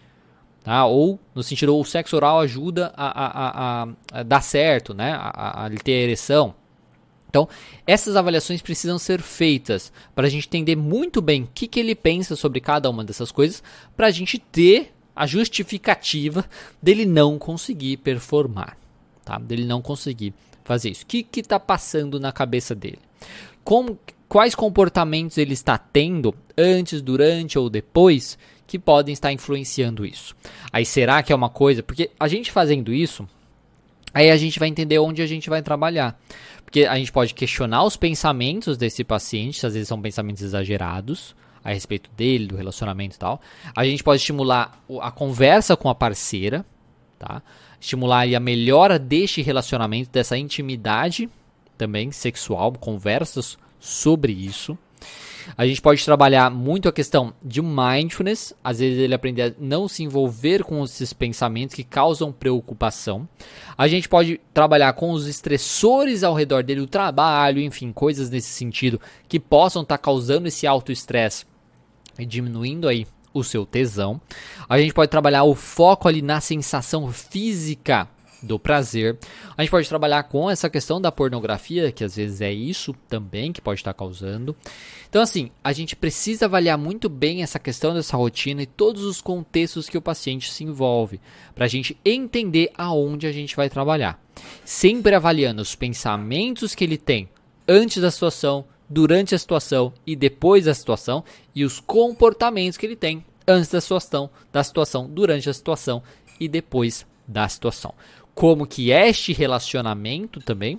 tá? 0.64 0.84
Ou 0.86 1.20
no 1.32 1.40
sentido, 1.40 1.76
o 1.76 1.84
sexo 1.84 2.16
oral 2.16 2.40
ajuda 2.40 2.92
a, 2.96 3.06
a, 3.06 3.82
a, 3.84 3.88
a 4.12 4.22
dar 4.24 4.42
certo, 4.42 4.92
né? 4.92 5.12
A, 5.12 5.28
a, 5.28 5.66
a 5.66 5.70
ter 5.70 5.92
ereção. 5.92 6.52
Então, 7.28 7.48
essas 7.86 8.16
avaliações 8.16 8.60
precisam 8.60 8.98
ser 8.98 9.22
feitas 9.22 9.92
para 10.16 10.26
a 10.26 10.30
gente 10.30 10.48
entender 10.48 10.74
muito 10.74 11.22
bem 11.22 11.44
o 11.44 11.48
que, 11.54 11.68
que 11.68 11.78
ele 11.78 11.94
pensa 11.94 12.34
sobre 12.34 12.60
cada 12.60 12.90
uma 12.90 13.04
dessas 13.04 13.30
coisas, 13.30 13.62
para 13.96 14.08
a 14.08 14.10
gente 14.10 14.36
ter 14.36 14.92
a 15.14 15.28
justificativa 15.28 16.44
dele 16.82 17.06
não 17.06 17.38
conseguir 17.38 17.98
performar, 17.98 18.76
tá? 19.24 19.38
dele 19.38 19.64
não 19.64 19.80
conseguir 19.80 20.34
fazer 20.64 20.90
isso. 20.90 21.04
O 21.04 21.06
que 21.06 21.24
está 21.36 21.60
passando 21.60 22.18
na 22.18 22.32
cabeça 22.32 22.74
dele? 22.74 22.98
Como, 23.62 23.96
quais 24.30 24.54
comportamentos 24.54 25.36
ele 25.36 25.52
está 25.54 25.76
tendo 25.76 26.32
antes, 26.56 27.02
durante 27.02 27.58
ou 27.58 27.68
depois 27.68 28.38
que 28.64 28.78
podem 28.78 29.12
estar 29.12 29.32
influenciando 29.32 30.06
isso? 30.06 30.36
Aí 30.72 30.86
será 30.86 31.20
que 31.20 31.32
é 31.32 31.36
uma 31.36 31.50
coisa? 31.50 31.82
Porque 31.82 32.12
a 32.18 32.28
gente 32.28 32.52
fazendo 32.52 32.94
isso, 32.94 33.28
aí 34.14 34.30
a 34.30 34.36
gente 34.36 34.60
vai 34.60 34.68
entender 34.68 35.00
onde 35.00 35.20
a 35.20 35.26
gente 35.26 35.50
vai 35.50 35.60
trabalhar. 35.60 36.16
Porque 36.64 36.84
a 36.84 36.96
gente 36.96 37.10
pode 37.10 37.34
questionar 37.34 37.82
os 37.82 37.96
pensamentos 37.96 38.78
desse 38.78 39.02
paciente, 39.02 39.66
às 39.66 39.74
vezes 39.74 39.88
são 39.88 40.00
pensamentos 40.00 40.42
exagerados 40.44 41.34
a 41.64 41.72
respeito 41.72 42.08
dele, 42.16 42.46
do 42.46 42.56
relacionamento 42.56 43.16
e 43.16 43.18
tal. 43.18 43.40
A 43.74 43.84
gente 43.84 44.04
pode 44.04 44.20
estimular 44.20 44.80
a 45.00 45.10
conversa 45.10 45.76
com 45.76 45.88
a 45.88 45.94
parceira, 45.94 46.64
tá? 47.18 47.42
Estimular 47.80 48.32
a 48.32 48.40
melhora 48.40 48.96
deste 48.96 49.42
relacionamento, 49.42 50.08
dessa 50.10 50.38
intimidade 50.38 51.28
também 51.76 52.12
sexual, 52.12 52.72
conversas 52.74 53.58
sobre 53.80 54.32
isso. 54.32 54.78
A 55.56 55.66
gente 55.66 55.80
pode 55.80 56.04
trabalhar 56.04 56.50
muito 56.50 56.88
a 56.88 56.92
questão 56.92 57.32
de 57.42 57.60
mindfulness, 57.62 58.54
às 58.62 58.78
vezes 58.78 58.98
ele 58.98 59.14
aprender 59.14 59.42
a 59.42 59.52
não 59.58 59.88
se 59.88 60.02
envolver 60.02 60.62
com 60.62 60.84
esses 60.84 61.12
pensamentos 61.12 61.74
que 61.74 61.82
causam 61.82 62.30
preocupação. 62.30 63.28
A 63.76 63.88
gente 63.88 64.08
pode 64.08 64.40
trabalhar 64.52 64.92
com 64.92 65.10
os 65.10 65.26
estressores 65.26 66.22
ao 66.22 66.34
redor 66.34 66.62
dele, 66.62 66.80
o 66.80 66.86
trabalho, 66.86 67.60
enfim, 67.60 67.92
coisas 67.92 68.30
nesse 68.30 68.50
sentido 68.50 69.00
que 69.28 69.40
possam 69.40 69.82
estar 69.82 69.98
tá 69.98 70.02
causando 70.02 70.46
esse 70.46 70.66
alto 70.66 70.92
estresse 70.92 71.46
e 72.18 72.26
diminuindo 72.26 72.86
aí 72.86 73.06
o 73.32 73.42
seu 73.42 73.64
tesão. 73.64 74.20
A 74.68 74.78
gente 74.78 74.92
pode 74.92 75.10
trabalhar 75.10 75.44
o 75.44 75.54
foco 75.54 76.08
ali 76.08 76.20
na 76.20 76.40
sensação 76.40 77.10
física 77.12 78.08
do 78.42 78.58
prazer. 78.58 79.18
A 79.56 79.62
gente 79.62 79.70
pode 79.70 79.88
trabalhar 79.88 80.22
com 80.24 80.50
essa 80.50 80.70
questão 80.70 81.00
da 81.00 81.12
pornografia, 81.12 81.92
que 81.92 82.04
às 82.04 82.16
vezes 82.16 82.40
é 82.40 82.52
isso 82.52 82.94
também 83.08 83.52
que 83.52 83.60
pode 83.60 83.80
estar 83.80 83.94
causando. 83.94 84.56
Então, 85.08 85.22
assim, 85.22 85.50
a 85.62 85.72
gente 85.72 85.96
precisa 85.96 86.46
avaliar 86.46 86.78
muito 86.78 87.08
bem 87.08 87.42
essa 87.42 87.58
questão 87.58 87.94
dessa 87.94 88.16
rotina 88.16 88.62
e 88.62 88.66
todos 88.66 89.02
os 89.04 89.20
contextos 89.20 89.88
que 89.88 89.98
o 89.98 90.02
paciente 90.02 90.50
se 90.50 90.64
envolve, 90.64 91.20
para 91.54 91.64
a 91.64 91.68
gente 91.68 91.96
entender 92.04 92.70
aonde 92.76 93.26
a 93.26 93.32
gente 93.32 93.56
vai 93.56 93.68
trabalhar. 93.68 94.22
Sempre 94.64 95.14
avaliando 95.14 95.60
os 95.60 95.74
pensamentos 95.74 96.74
que 96.74 96.84
ele 96.84 96.96
tem 96.96 97.28
antes 97.68 98.00
da 98.00 98.10
situação, 98.10 98.64
durante 98.88 99.34
a 99.34 99.38
situação 99.38 99.92
e 100.06 100.16
depois 100.16 100.64
da 100.64 100.74
situação, 100.74 101.24
e 101.54 101.64
os 101.64 101.78
comportamentos 101.78 102.76
que 102.76 102.86
ele 102.86 102.96
tem 102.96 103.24
antes 103.46 103.70
da 103.70 103.80
situação, 103.80 104.30
da 104.52 104.62
situação, 104.62 105.08
durante 105.08 105.48
a 105.48 105.52
situação 105.52 106.02
e 106.38 106.48
depois 106.48 107.06
da 107.26 107.48
situação 107.48 107.94
como 108.34 108.66
que 108.66 108.92
é 108.92 109.08
este 109.08 109.32
relacionamento 109.32 110.40
também. 110.40 110.78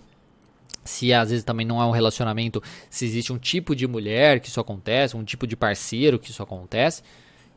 Se 0.83 1.13
às 1.13 1.29
vezes 1.29 1.43
também 1.43 1.65
não 1.65 1.81
é 1.81 1.85
um 1.85 1.91
relacionamento, 1.91 2.61
se 2.89 3.05
existe 3.05 3.31
um 3.31 3.37
tipo 3.37 3.75
de 3.75 3.85
mulher 3.85 4.39
que 4.39 4.47
isso 4.47 4.59
acontece, 4.59 5.15
um 5.15 5.23
tipo 5.23 5.45
de 5.45 5.55
parceiro 5.55 6.17
que 6.17 6.31
isso 6.31 6.41
acontece, 6.41 7.03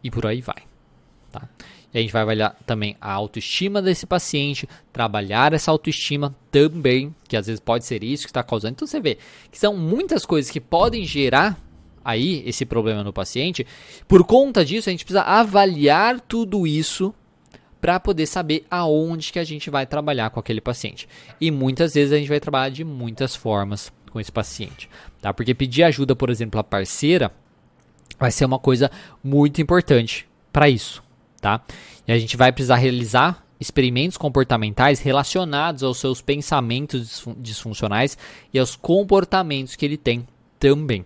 e 0.02 0.10
por 0.10 0.26
aí 0.26 0.42
vai. 0.42 0.62
Tá? 1.32 1.48
E 1.92 1.98
a 1.98 2.00
gente 2.02 2.12
vai 2.12 2.22
avaliar 2.22 2.56
também 2.66 2.96
a 3.00 3.12
autoestima 3.12 3.80
desse 3.80 4.04
paciente, 4.04 4.68
trabalhar 4.92 5.52
essa 5.52 5.70
autoestima 5.70 6.34
também, 6.50 7.14
que 7.28 7.36
às 7.36 7.46
vezes 7.46 7.60
pode 7.60 7.84
ser 7.84 8.02
isso 8.02 8.24
que 8.24 8.30
está 8.30 8.42
causando. 8.42 8.72
Então 8.72 8.86
você 8.86 9.00
vê 9.00 9.16
que 9.50 9.58
são 9.58 9.76
muitas 9.76 10.26
coisas 10.26 10.50
que 10.50 10.60
podem 10.60 11.04
gerar 11.04 11.56
aí 12.04 12.42
esse 12.44 12.66
problema 12.66 13.02
no 13.02 13.12
paciente. 13.12 13.66
Por 14.06 14.24
conta 14.24 14.64
disso, 14.64 14.88
a 14.90 14.92
gente 14.92 15.04
precisa 15.04 15.22
avaliar 15.22 16.20
tudo 16.20 16.66
isso 16.66 17.14
para 17.84 18.00
poder 18.00 18.24
saber 18.24 18.64
aonde 18.70 19.30
que 19.30 19.38
a 19.38 19.44
gente 19.44 19.68
vai 19.68 19.84
trabalhar 19.84 20.30
com 20.30 20.40
aquele 20.40 20.62
paciente. 20.62 21.06
E 21.38 21.50
muitas 21.50 21.92
vezes 21.92 22.14
a 22.14 22.16
gente 22.16 22.30
vai 22.30 22.40
trabalhar 22.40 22.70
de 22.70 22.82
muitas 22.82 23.36
formas 23.36 23.92
com 24.10 24.18
esse 24.18 24.32
paciente, 24.32 24.88
tá? 25.20 25.34
Porque 25.34 25.52
pedir 25.52 25.82
ajuda, 25.82 26.16
por 26.16 26.30
exemplo, 26.30 26.58
a 26.58 26.64
parceira 26.64 27.30
vai 28.18 28.30
ser 28.30 28.46
uma 28.46 28.58
coisa 28.58 28.90
muito 29.22 29.60
importante 29.60 30.26
para 30.50 30.66
isso, 30.66 31.04
tá? 31.42 31.62
E 32.08 32.12
a 32.12 32.18
gente 32.18 32.38
vai 32.38 32.50
precisar 32.50 32.76
realizar 32.76 33.44
experimentos 33.60 34.16
comportamentais 34.16 35.00
relacionados 35.00 35.82
aos 35.82 35.98
seus 35.98 36.22
pensamentos 36.22 37.26
disfuncionais 37.36 38.16
e 38.50 38.58
aos 38.58 38.74
comportamentos 38.74 39.76
que 39.76 39.84
ele 39.84 39.98
tem 39.98 40.26
também. 40.58 41.04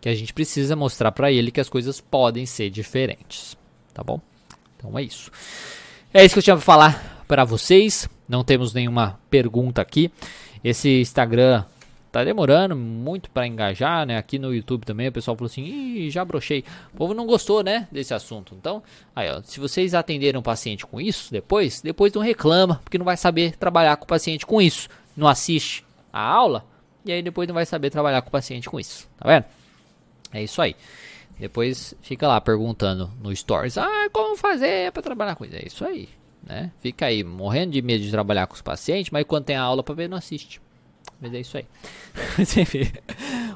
Que 0.00 0.08
a 0.08 0.14
gente 0.14 0.32
precisa 0.32 0.76
mostrar 0.76 1.10
para 1.10 1.32
ele 1.32 1.50
que 1.50 1.60
as 1.60 1.68
coisas 1.68 2.00
podem 2.00 2.46
ser 2.46 2.70
diferentes, 2.70 3.58
tá 3.92 4.04
bom? 4.04 4.20
Então 4.76 4.96
é 4.96 5.02
isso. 5.02 5.28
É 6.12 6.24
isso 6.24 6.34
que 6.34 6.40
eu 6.40 6.42
tinha 6.42 6.56
para 6.56 6.64
falar 6.64 7.24
para 7.28 7.44
vocês. 7.44 8.08
Não 8.28 8.42
temos 8.42 8.74
nenhuma 8.74 9.20
pergunta 9.30 9.80
aqui. 9.80 10.10
Esse 10.62 11.00
Instagram 11.00 11.64
tá 12.10 12.24
demorando 12.24 12.74
muito 12.74 13.30
para 13.30 13.46
engajar, 13.46 14.04
né? 14.04 14.18
Aqui 14.18 14.36
no 14.36 14.52
YouTube 14.52 14.84
também 14.84 15.06
o 15.06 15.12
pessoal 15.12 15.36
falou 15.36 15.46
assim: 15.46 15.62
Ih, 15.62 16.10
já 16.10 16.24
brochei. 16.24 16.64
O 16.92 16.96
povo 16.96 17.14
não 17.14 17.26
gostou, 17.26 17.62
né? 17.62 17.86
Desse 17.92 18.12
assunto. 18.12 18.56
Então, 18.58 18.82
aí, 19.14 19.30
ó, 19.30 19.40
se 19.40 19.60
vocês 19.60 19.94
atenderam 19.94 20.40
o 20.40 20.42
paciente 20.42 20.84
com 20.84 21.00
isso, 21.00 21.30
depois, 21.30 21.80
depois 21.80 22.12
não 22.12 22.22
reclama, 22.22 22.80
porque 22.82 22.98
não 22.98 23.04
vai 23.04 23.16
saber 23.16 23.56
trabalhar 23.56 23.96
com 23.96 24.04
o 24.04 24.08
paciente 24.08 24.44
com 24.44 24.60
isso. 24.60 24.88
Não 25.16 25.28
assiste 25.28 25.84
a 26.12 26.20
aula 26.20 26.64
e 27.04 27.12
aí 27.12 27.22
depois 27.22 27.46
não 27.46 27.54
vai 27.54 27.64
saber 27.64 27.88
trabalhar 27.88 28.20
com 28.22 28.28
o 28.30 28.32
paciente 28.32 28.68
com 28.68 28.80
isso. 28.80 29.08
Tá 29.16 29.28
vendo? 29.28 29.44
É 30.32 30.42
isso 30.42 30.60
aí. 30.60 30.74
Depois 31.40 31.94
fica 32.02 32.28
lá 32.28 32.38
perguntando 32.38 33.10
no 33.22 33.34
Stories: 33.34 33.78
Ah, 33.78 34.08
como 34.12 34.36
fazer 34.36 34.92
para 34.92 35.02
trabalhar 35.02 35.34
com 35.34 35.44
isso? 35.44 35.56
É 35.56 35.62
isso 35.66 35.84
aí. 35.86 36.08
Né? 36.46 36.70
Fica 36.80 37.06
aí 37.06 37.24
morrendo 37.24 37.72
de 37.72 37.82
medo 37.82 38.04
de 38.04 38.10
trabalhar 38.10 38.46
com 38.46 38.54
os 38.54 38.62
pacientes, 38.62 39.10
mas 39.10 39.24
quando 39.24 39.44
tem 39.44 39.56
a 39.56 39.62
aula 39.62 39.82
para 39.82 39.94
ver, 39.94 40.08
não 40.08 40.18
assiste. 40.18 40.60
Mas 41.18 41.32
é 41.32 41.40
isso 41.40 41.56
aí. 41.56 41.66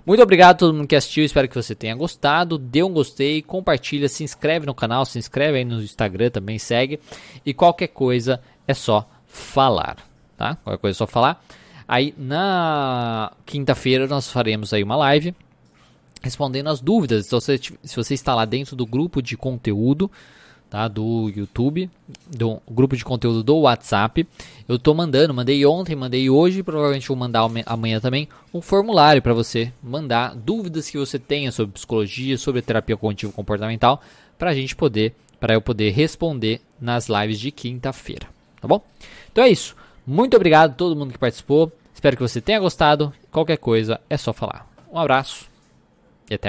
Muito 0.05 0.23
obrigado 0.23 0.51
a 0.51 0.59
todo 0.59 0.75
mundo 0.75 0.87
que 0.87 0.97
assistiu. 0.97 1.25
Espero 1.25 1.49
que 1.49 1.55
você 1.55 1.75
tenha 1.75 1.95
gostado. 1.95 2.59
Dê 2.59 2.83
um 2.83 2.93
gostei, 2.93 3.43
compartilha, 3.43 4.09
se 4.09 4.25
inscreve 4.25 4.67
no 4.67 4.75
canal, 4.75 5.05
se 5.05 5.19
inscreve 5.19 5.59
aí 5.59 5.65
no 5.65 5.83
Instagram 5.83 6.31
também, 6.31 6.59
segue. 6.59 7.01
E 7.45 7.55
qualquer 7.55 7.89
coisa 7.89 8.41
é 8.67 8.75
só 8.75 9.09
falar, 9.27 9.97
tá? 10.37 10.57
Qualquer 10.57 10.81
coisa 10.81 10.97
é 10.97 10.99
só 10.99 11.07
falar. 11.07 11.43
Aí 11.87 12.15
na 12.17 13.33
quinta-feira 13.45 14.07
nós 14.07 14.31
faremos 14.31 14.73
aí 14.73 14.83
uma 14.83 14.97
live 14.97 15.35
respondendo 16.25 16.69
as 16.69 16.81
dúvidas. 16.81 17.27
Se 17.27 17.33
você, 17.33 17.59
se 17.59 17.97
você 17.97 18.15
está 18.15 18.35
lá 18.35 18.45
dentro 18.45 18.75
do 18.75 18.87
grupo 18.87 19.21
de 19.21 19.37
conteúdo, 19.37 20.11
tá? 20.71 20.89
Do 20.89 21.31
YouTube, 21.35 21.91
do 22.27 22.61
grupo 22.69 22.97
de 22.97 23.05
conteúdo 23.05 23.43
do 23.43 23.59
WhatsApp. 23.59 24.27
Eu 24.67 24.79
tô 24.79 24.95
mandando, 24.95 25.35
mandei 25.35 25.65
ontem, 25.67 25.95
mandei 25.95 26.31
hoje, 26.31 26.63
provavelmente 26.63 27.07
vou 27.07 27.17
mandar 27.17 27.49
amanhã 27.67 28.01
também 28.01 28.27
um 28.53 28.61
formulário 28.61 29.21
para 29.21 29.35
você 29.35 29.71
mandar 29.83 30.35
dúvidas 30.35 30.89
que 30.89 30.99
você 30.99 31.19
tenha 31.19 31.53
sobre 31.53 31.75
psicologia, 31.75 32.39
sobre 32.39 32.63
terapia 32.63 32.97
cognitivo 32.97 33.33
comportamental, 33.33 34.01
para 34.39 34.51
a 34.51 34.55
gente 34.55 34.75
poder, 34.75 35.15
para 35.39 35.55
eu 35.55 35.61
poder 35.61 35.91
responder 35.91 36.61
nas 36.81 37.09
lives 37.09 37.39
de 37.39 37.51
quinta-feira, 37.51 38.27
tá 38.61 38.67
bom? 38.67 38.83
Então 39.31 39.45
é 39.45 39.49
isso. 39.51 39.77
Muito 40.07 40.35
obrigado 40.37 40.73
a 40.73 40.75
todo 40.75 40.97
mundo 40.97 41.13
que 41.13 41.19
participou. 41.19 41.71
Espero 41.95 42.17
que 42.17 42.23
você 42.23 42.41
tenha 42.41 42.59
gostado. 42.59 43.13
Qualquer 43.31 43.59
coisa 43.59 44.01
é 44.11 44.17
só 44.17 44.33
falar. 44.33 44.69
Um 44.93 44.99
abraço 44.99 45.54